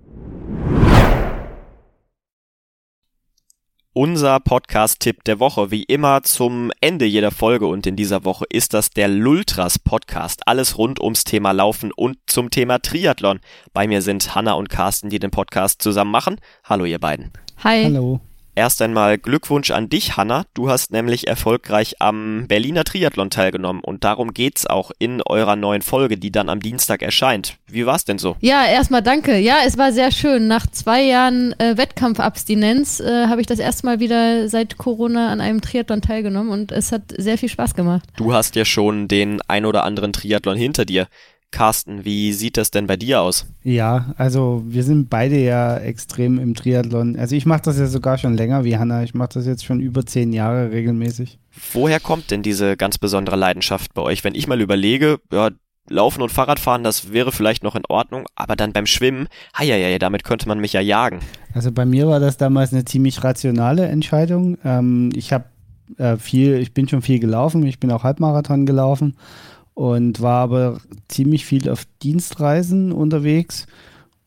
Unser 3.94 4.40
Podcast-Tipp 4.40 5.24
der 5.24 5.40
Woche, 5.40 5.72
wie 5.72 5.84
immer 5.84 6.22
zum 6.22 6.72
Ende 6.80 7.06
jeder 7.06 7.32
Folge 7.32 7.66
und 7.66 7.88
in 7.88 7.96
dieser 7.96 8.24
Woche 8.24 8.46
ist 8.50 8.74
das 8.74 8.92
der 8.92 9.08
Lultras 9.08 9.80
Podcast. 9.80 10.48
Alles 10.48 10.78
rund 10.78 11.02
ums 11.02 11.24
Thema 11.24 11.52
Laufen 11.52 11.92
und 11.92 12.18
zum 12.28 12.52
Thema 12.52 12.80
Triathlon. 12.80 13.40
Bei 13.74 13.88
mir 13.88 14.02
sind 14.02 14.36
Hanna 14.36 14.54
und 14.54 14.70
Carsten, 14.70 15.10
die 15.10 15.20
den 15.20 15.32
Podcast 15.32 15.82
zusammen 15.82 16.12
machen. 16.12 16.40
Hallo 16.64 16.86
ihr 16.86 17.00
beiden. 17.00 17.32
Hi. 17.64 17.84
Hallo. 17.86 18.22
Erst 18.60 18.82
einmal 18.82 19.18
Glückwunsch 19.18 19.72
an 19.72 19.88
dich, 19.88 20.18
Hanna. 20.18 20.44
Du 20.54 20.70
hast 20.70 20.92
nämlich 20.92 21.30
erfolgreich 21.30 22.02
am 22.02 22.44
Berliner 22.50 22.84
Triathlon 22.84 23.30
teilgenommen 23.30 23.82
und 23.82 24.04
darum 24.04 24.34
geht's 24.34 24.68
auch 24.68 24.92
in 25.00 25.22
eurer 25.22 25.56
neuen 25.56 25.82
Folge, 25.82 26.18
die 26.18 26.30
dann 26.30 26.50
am 26.50 26.60
Dienstag 26.60 27.02
erscheint. 27.02 27.56
Wie 27.68 27.86
war's 27.86 28.04
denn 28.04 28.18
so? 28.18 28.36
Ja, 28.42 28.66
erstmal 28.66 29.02
danke. 29.02 29.38
Ja, 29.38 29.60
es 29.66 29.78
war 29.78 29.94
sehr 29.94 30.12
schön. 30.12 30.50
Nach 30.50 30.68
zwei 30.68 31.04
Jahren 31.04 31.58
äh, 31.58 31.78
Wettkampfabstinenz 31.78 33.00
äh, 33.00 33.28
habe 33.28 33.40
ich 33.40 33.48
das 33.48 33.60
erste 33.60 33.86
Mal 33.86 34.02
wieder 34.02 34.50
seit 34.50 34.78
Corona 34.78 35.32
an 35.32 35.40
einem 35.40 35.62
Triathlon 35.62 36.02
teilgenommen 36.02 36.52
und 36.52 36.74
es 36.74 36.92
hat 36.92 37.04
sehr 37.18 37.38
viel 37.38 37.48
Spaß 37.48 37.76
gemacht. 37.76 38.10
Du 38.18 38.34
hast 38.34 38.58
ja 38.58 38.66
schon 38.66 39.08
den 39.08 39.40
ein 39.48 39.66
oder 39.66 39.86
anderen 39.86 40.12
Triathlon 40.12 40.58
hinter 40.58 40.84
dir. 40.84 41.08
Carsten, 41.52 42.06
wie 42.06 42.32
sieht 42.34 42.58
das 42.58 42.72
denn 42.72 42.88
bei 42.88 42.96
dir 42.96 43.22
aus? 43.22 43.48
Ja, 43.64 44.14
also 44.18 44.64
wir 44.68 44.84
sind 44.84 45.10
beide 45.10 45.38
ja 45.38 45.78
extrem 45.78 46.40
im 46.40 46.54
Triathlon. 46.54 47.18
Also 47.18 47.36
ich 47.36 47.46
mache 47.46 47.64
das 47.64 47.80
ja 47.80 47.88
sogar 47.88 48.18
schon 48.18 48.36
länger 48.36 48.64
wie 48.64 48.78
Hanna. 48.78 49.04
Ich 49.04 49.14
mache 49.14 49.30
das 49.34 49.46
jetzt 49.46 49.66
schon 49.66 49.80
über 49.80 50.06
zehn 50.06 50.32
Jahre 50.32 50.72
regelmäßig. 50.72 51.40
Woher 51.74 52.00
kommt 52.00 52.32
denn 52.32 52.44
diese 52.44 52.78
ganz 52.78 52.98
besondere 52.98 53.36
Leidenschaft 53.36 53.94
bei 53.94 54.02
euch? 54.02 54.24
Wenn 54.24 54.36
ich 54.36 54.48
mal 54.48 54.62
überlege, 54.62 55.20
ja, 55.32 55.50
Laufen 55.90 56.22
und 56.22 56.32
Fahrradfahren, 56.32 56.84
das 56.84 57.12
wäre 57.12 57.32
vielleicht 57.32 57.64
noch 57.64 57.76
in 57.76 57.82
Ordnung, 57.90 58.28
aber 58.36 58.56
dann 58.56 58.74
beim 58.74 58.86
Schwimmen, 58.86 59.28
ja, 59.60 59.98
damit 59.98 60.24
könnte 60.24 60.48
man 60.48 60.60
mich 60.60 60.74
ja 60.74 60.82
jagen. 60.82 61.20
Also 61.56 61.72
bei 61.72 61.86
mir 61.86 62.08
war 62.08 62.20
das 62.20 62.38
damals 62.38 62.72
eine 62.72 62.86
ziemlich 62.86 63.24
rationale 63.24 63.88
Entscheidung. 63.88 64.60
Ähm, 64.64 65.10
ich 65.16 65.34
habe 65.34 65.46
äh, 65.98 66.18
viel, 66.18 66.60
ich 66.60 66.76
bin 66.76 66.88
schon 66.88 67.02
viel 67.02 67.20
gelaufen, 67.20 67.66
ich 67.66 67.80
bin 67.80 67.92
auch 67.92 68.04
Halbmarathon 68.04 68.68
gelaufen 68.68 69.16
und 69.80 70.20
war 70.20 70.42
aber 70.42 70.80
ziemlich 71.08 71.46
viel 71.46 71.70
auf 71.70 71.86
Dienstreisen 72.04 72.92
unterwegs. 72.92 73.66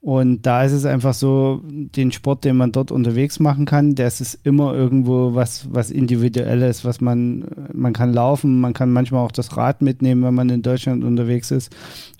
Und 0.00 0.46
da 0.46 0.64
ist 0.64 0.72
es 0.72 0.86
einfach 0.86 1.12
so, 1.12 1.60
den 1.62 2.10
Sport, 2.10 2.46
den 2.46 2.56
man 2.56 2.72
dort 2.72 2.90
unterwegs 2.90 3.38
machen 3.38 3.66
kann, 3.66 3.94
das 3.94 4.22
ist 4.22 4.38
immer 4.44 4.72
irgendwo 4.72 5.34
was, 5.34 5.66
was 5.70 5.90
Individuelles, 5.90 6.86
was 6.86 7.02
man, 7.02 7.44
man 7.74 7.92
kann 7.92 8.14
laufen, 8.14 8.62
man 8.62 8.72
kann 8.72 8.90
manchmal 8.92 9.26
auch 9.26 9.30
das 9.30 9.54
Rad 9.58 9.82
mitnehmen, 9.82 10.22
wenn 10.22 10.34
man 10.34 10.48
in 10.48 10.62
Deutschland 10.62 11.04
unterwegs 11.04 11.50
ist. 11.50 11.70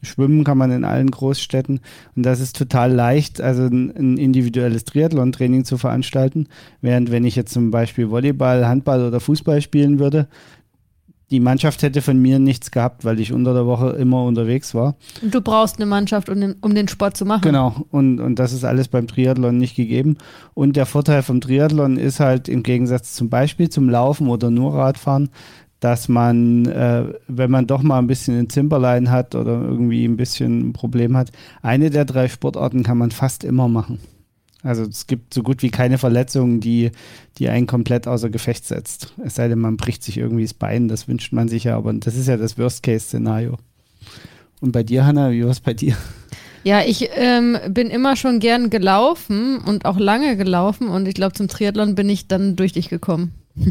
Schwimmen 0.03 0.45
kann 0.45 0.59
man 0.59 0.71
in 0.71 0.85
allen 0.85 1.11
Großstädten. 1.11 1.81
Und 2.15 2.23
das 2.25 2.39
ist 2.39 2.59
total 2.59 2.93
leicht, 2.93 3.41
also 3.41 3.63
ein, 3.63 3.97
ein 3.97 4.19
individuelles 4.19 4.85
Triathlon-Training 4.85 5.65
zu 5.65 5.79
veranstalten. 5.79 6.49
Während 6.83 7.11
wenn 7.11 7.25
ich 7.25 7.35
jetzt 7.35 7.55
zum 7.55 7.71
Beispiel 7.71 8.11
Volleyball, 8.11 8.69
Handball 8.69 9.07
oder 9.07 9.21
Fußball 9.21 9.63
spielen 9.63 9.99
würde, 9.99 10.29
die 11.33 11.41
Mannschaft 11.41 11.83
hätte 11.83 12.03
von 12.03 12.19
mir 12.19 12.39
nichts 12.39 12.71
gehabt, 12.71 13.07
weil 13.07 13.19
ich 13.19 13.33
unter 13.33 13.55
der 13.55 13.67
Woche 13.67 13.91
immer 13.91 14.23
unterwegs 14.25 14.75
war. 14.75 14.97
Und 15.23 15.35
du 15.35 15.41
brauchst 15.41 15.77
eine 15.77 15.87
Mannschaft, 15.87 16.29
um 16.29 16.39
den, 16.39 16.57
um 16.61 16.75
den 16.75 16.89
Sport 16.89 17.17
zu 17.17 17.25
machen. 17.25 17.43
Genau, 17.43 17.87
und, 17.91 18.21
und 18.21 18.39
das 18.39 18.53
ist 18.53 18.65
alles 18.65 18.89
beim 18.89 19.07
Triathlon 19.07 19.57
nicht 19.57 19.75
gegeben. 19.75 20.19
Und 20.53 20.77
der 20.77 20.85
Vorteil 20.85 21.23
vom 21.23 21.41
Triathlon 21.41 21.97
ist 21.97 22.21
halt 22.21 22.51
im 22.51 22.63
Gegensatz 22.63 23.15
zum 23.15 23.31
Beispiel 23.31 23.71
zum 23.71 23.89
Laufen 23.89 24.29
oder 24.29 24.51
nur 24.51 24.75
Radfahren, 24.75 25.31
dass 25.81 26.09
man, 26.09 26.67
äh, 26.67 27.07
wenn 27.29 27.51
man 27.51 27.67
doch 27.67 27.83
mal 27.83 27.99
ein 27.99 28.07
bisschen 28.07 28.39
ein 28.39 28.51
Zimperlein 28.51 29.11
hat 29.11 29.35
oder 29.35 29.61
irgendwie 29.63 30.05
ein 30.05 30.19
bisschen 30.19 30.69
ein 30.69 30.73
Problem 30.75 31.17
hat, 31.17 31.33
eine 31.63 31.89
der 31.89 32.05
drei 32.05 32.29
Sportarten 32.29 32.83
kann 32.83 32.99
man 32.99 33.11
fast 33.11 33.43
immer 33.43 33.69
machen. 33.69 33.99
Also 34.63 34.85
es 34.85 35.07
gibt 35.07 35.35
so 35.35 35.43
gut 35.43 35.63
wie 35.63 35.71
keine 35.71 35.99
Verletzungen, 35.99 36.61
die, 36.61 36.93
die 37.39 37.49
einen 37.49 37.67
komplett 37.67 38.07
außer 38.07 38.31
Gefecht 38.31 38.65
setzt. 38.65 39.13
Es 39.25 39.35
sei 39.35 39.49
denn, 39.49 39.59
man 39.59 39.77
bricht 39.77 40.05
sich 40.05 40.19
irgendwie 40.19 40.45
das 40.45 40.55
Bein, 40.55 40.89
das 40.89 41.09
wünscht 41.09 41.33
man 41.33 41.49
sich 41.49 41.65
ja, 41.65 41.77
aber 41.77 41.93
das 41.93 42.17
ist 42.17 42.29
ja 42.29 42.37
das 42.37 42.59
Worst-Case-Szenario. 42.59 43.57
Und 44.61 44.73
bei 44.73 44.85
dir, 44.85 45.05
Hanna, 45.05 45.33
wie 45.33 45.43
war 45.43 45.51
es 45.51 45.61
bei 45.61 45.75
dir? 45.75 45.97
Ja, 46.65 46.83
ich 46.87 47.09
ähm, 47.17 47.59
bin 47.71 47.91
immer 47.91 48.15
schon 48.15 48.39
gern 48.39 48.71
gelaufen 48.71 49.59
und 49.59 49.85
auch 49.85 49.99
lange 49.99 50.37
gelaufen 50.37 50.89
und 50.89 51.09
ich 51.09 51.15
glaube, 51.15 51.33
zum 51.33 51.49
Triathlon 51.49 51.97
bin 51.97 52.09
ich 52.09 52.29
dann 52.29 52.55
durch 52.55 52.73
dich 52.73 52.89
gekommen. 52.89 53.33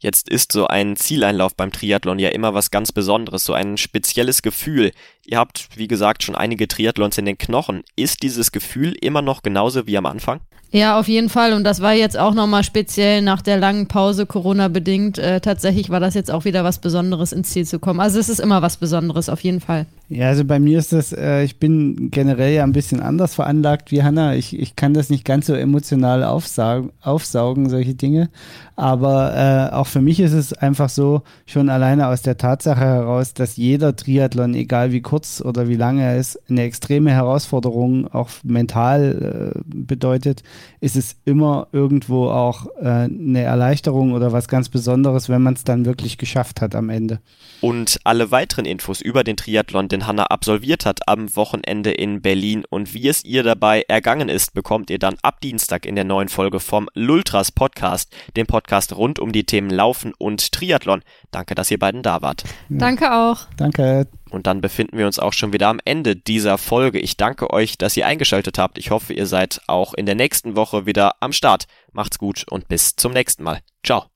Jetzt 0.00 0.28
ist 0.28 0.52
so 0.52 0.66
ein 0.66 0.96
Zieleinlauf 0.96 1.54
beim 1.54 1.72
Triathlon 1.72 2.18
ja 2.18 2.28
immer 2.30 2.54
was 2.54 2.70
ganz 2.70 2.92
Besonderes, 2.92 3.44
so 3.44 3.52
ein 3.52 3.76
spezielles 3.76 4.42
Gefühl. 4.42 4.92
Ihr 5.24 5.38
habt, 5.38 5.68
wie 5.74 5.88
gesagt, 5.88 6.22
schon 6.22 6.36
einige 6.36 6.68
Triathlons 6.68 7.18
in 7.18 7.24
den 7.24 7.38
Knochen. 7.38 7.82
Ist 7.96 8.22
dieses 8.22 8.52
Gefühl 8.52 8.94
immer 9.00 9.22
noch 9.22 9.42
genauso 9.42 9.86
wie 9.86 9.98
am 9.98 10.06
Anfang? 10.06 10.40
Ja, 10.72 10.98
auf 10.98 11.08
jeden 11.08 11.28
Fall. 11.28 11.52
Und 11.52 11.64
das 11.64 11.80
war 11.80 11.94
jetzt 11.94 12.18
auch 12.18 12.34
nochmal 12.34 12.64
speziell 12.64 13.22
nach 13.22 13.40
der 13.40 13.56
langen 13.56 13.86
Pause, 13.86 14.26
Corona-bedingt. 14.26 15.16
Äh, 15.18 15.40
tatsächlich 15.40 15.90
war 15.90 16.00
das 16.00 16.14
jetzt 16.14 16.30
auch 16.30 16.44
wieder 16.44 16.64
was 16.64 16.80
Besonderes 16.80 17.32
ins 17.32 17.50
Ziel 17.50 17.64
zu 17.64 17.78
kommen. 17.78 18.00
Also 18.00 18.18
es 18.18 18.28
ist 18.28 18.40
immer 18.40 18.62
was 18.62 18.76
Besonderes, 18.76 19.28
auf 19.28 19.40
jeden 19.40 19.60
Fall. 19.60 19.86
Ja, 20.08 20.28
also 20.28 20.44
bei 20.44 20.60
mir 20.60 20.78
ist 20.78 20.92
das, 20.92 21.12
äh, 21.12 21.42
ich 21.42 21.58
bin 21.58 22.12
generell 22.12 22.54
ja 22.54 22.62
ein 22.62 22.72
bisschen 22.72 23.00
anders 23.00 23.34
veranlagt 23.34 23.90
wie 23.90 24.04
Hanna. 24.04 24.36
Ich, 24.36 24.56
ich 24.56 24.76
kann 24.76 24.94
das 24.94 25.10
nicht 25.10 25.24
ganz 25.24 25.46
so 25.46 25.54
emotional 25.54 26.22
aufsaugen, 26.22 26.92
aufsaugen 27.02 27.68
solche 27.68 27.96
Dinge. 27.96 28.30
Aber 28.76 29.34
äh, 29.34 29.74
auch 29.74 29.88
für 29.88 30.00
mich 30.00 30.20
ist 30.20 30.32
es 30.32 30.52
einfach 30.52 30.90
so, 30.90 31.22
schon 31.44 31.68
alleine 31.68 32.06
aus 32.06 32.22
der 32.22 32.36
Tatsache 32.36 32.82
heraus, 32.82 33.34
dass 33.34 33.56
jeder 33.56 33.96
Triathlon, 33.96 34.54
egal 34.54 34.92
wie 34.92 35.00
kurz 35.00 35.40
oder 35.40 35.66
wie 35.66 35.74
lange 35.74 36.02
er 36.04 36.18
ist, 36.18 36.38
eine 36.48 36.62
extreme 36.62 37.10
Herausforderung 37.10 38.06
auch 38.06 38.30
mental 38.44 39.54
äh, 39.56 39.60
bedeutet, 39.66 40.44
ist 40.80 40.94
es 40.94 41.16
immer 41.24 41.66
irgendwo 41.72 42.28
auch 42.28 42.66
äh, 42.80 43.08
eine 43.08 43.42
Erleichterung 43.42 44.12
oder 44.12 44.30
was 44.30 44.46
ganz 44.46 44.68
Besonderes, 44.68 45.28
wenn 45.28 45.42
man 45.42 45.54
es 45.54 45.64
dann 45.64 45.84
wirklich 45.84 46.16
geschafft 46.16 46.60
hat 46.60 46.76
am 46.76 46.90
Ende. 46.90 47.18
Und 47.60 48.00
alle 48.04 48.30
weiteren 48.30 48.64
Infos 48.64 49.00
über 49.00 49.24
den 49.24 49.36
Triathlon, 49.36 49.88
den 49.88 50.06
Hanna 50.06 50.24
absolviert 50.24 50.84
hat 50.84 51.08
am 51.08 51.34
Wochenende 51.36 51.90
in 51.90 52.20
Berlin 52.20 52.64
und 52.68 52.92
wie 52.94 53.08
es 53.08 53.24
ihr 53.24 53.42
dabei 53.42 53.82
ergangen 53.88 54.28
ist, 54.28 54.54
bekommt 54.54 54.90
ihr 54.90 54.98
dann 54.98 55.16
ab 55.22 55.40
Dienstag 55.40 55.86
in 55.86 55.94
der 55.94 56.04
neuen 56.04 56.28
Folge 56.28 56.60
vom 56.60 56.88
Lultras 56.94 57.52
Podcast, 57.52 58.14
dem 58.36 58.46
Podcast 58.46 58.94
rund 58.96 59.18
um 59.18 59.32
die 59.32 59.44
Themen 59.44 59.70
Laufen 59.70 60.12
und 60.18 60.52
Triathlon. 60.52 61.02
Danke, 61.30 61.54
dass 61.54 61.70
ihr 61.70 61.78
beiden 61.78 62.02
da 62.02 62.22
wart. 62.22 62.44
Danke 62.68 63.12
auch. 63.12 63.46
Danke. 63.56 64.06
Und 64.30 64.46
dann 64.46 64.60
befinden 64.60 64.98
wir 64.98 65.06
uns 65.06 65.18
auch 65.18 65.32
schon 65.32 65.52
wieder 65.52 65.68
am 65.68 65.80
Ende 65.84 66.16
dieser 66.16 66.58
Folge. 66.58 66.98
Ich 66.98 67.16
danke 67.16 67.50
euch, 67.50 67.78
dass 67.78 67.96
ihr 67.96 68.06
eingeschaltet 68.06 68.58
habt. 68.58 68.78
Ich 68.78 68.90
hoffe, 68.90 69.12
ihr 69.12 69.26
seid 69.26 69.60
auch 69.66 69.94
in 69.94 70.06
der 70.06 70.14
nächsten 70.14 70.56
Woche 70.56 70.84
wieder 70.84 71.14
am 71.20 71.32
Start. 71.32 71.66
Macht's 71.92 72.18
gut 72.18 72.44
und 72.50 72.68
bis 72.68 72.96
zum 72.96 73.12
nächsten 73.12 73.42
Mal. 73.42 73.60
Ciao. 73.84 74.15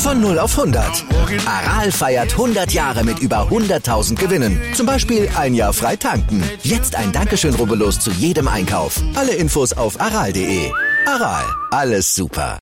Von 0.00 0.22
0 0.22 0.38
auf 0.38 0.58
100. 0.58 1.04
Aral 1.44 1.92
feiert 1.92 2.32
100 2.32 2.72
Jahre 2.72 3.04
mit 3.04 3.18
über 3.18 3.48
100.000 3.50 4.16
Gewinnen. 4.16 4.58
Zum 4.74 4.86
Beispiel 4.86 5.28
ein 5.36 5.52
Jahr 5.52 5.74
frei 5.74 5.96
tanken. 5.96 6.42
Jetzt 6.62 6.96
ein 6.96 7.12
Dankeschön, 7.12 7.54
rubbellos 7.54 8.00
zu 8.00 8.10
jedem 8.10 8.48
Einkauf. 8.48 8.98
Alle 9.14 9.32
Infos 9.32 9.74
auf 9.74 10.00
aral.de. 10.00 10.72
Aral, 11.06 11.44
alles 11.70 12.14
super. 12.14 12.58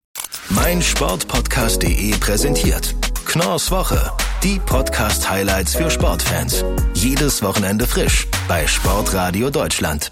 Mein 0.50 0.82
Sportpodcast.de 0.82 2.18
präsentiert 2.18 2.96
Knorrs 3.26 3.70
Woche. 3.70 4.12
Die 4.42 4.60
Podcast-Highlights 4.60 5.76
für 5.76 5.92
Sportfans. 5.92 6.66
Jedes 6.96 7.44
Wochenende 7.44 7.86
frisch 7.86 8.28
bei 8.48 8.66
Sportradio 8.66 9.52
Deutschland. 9.52 10.12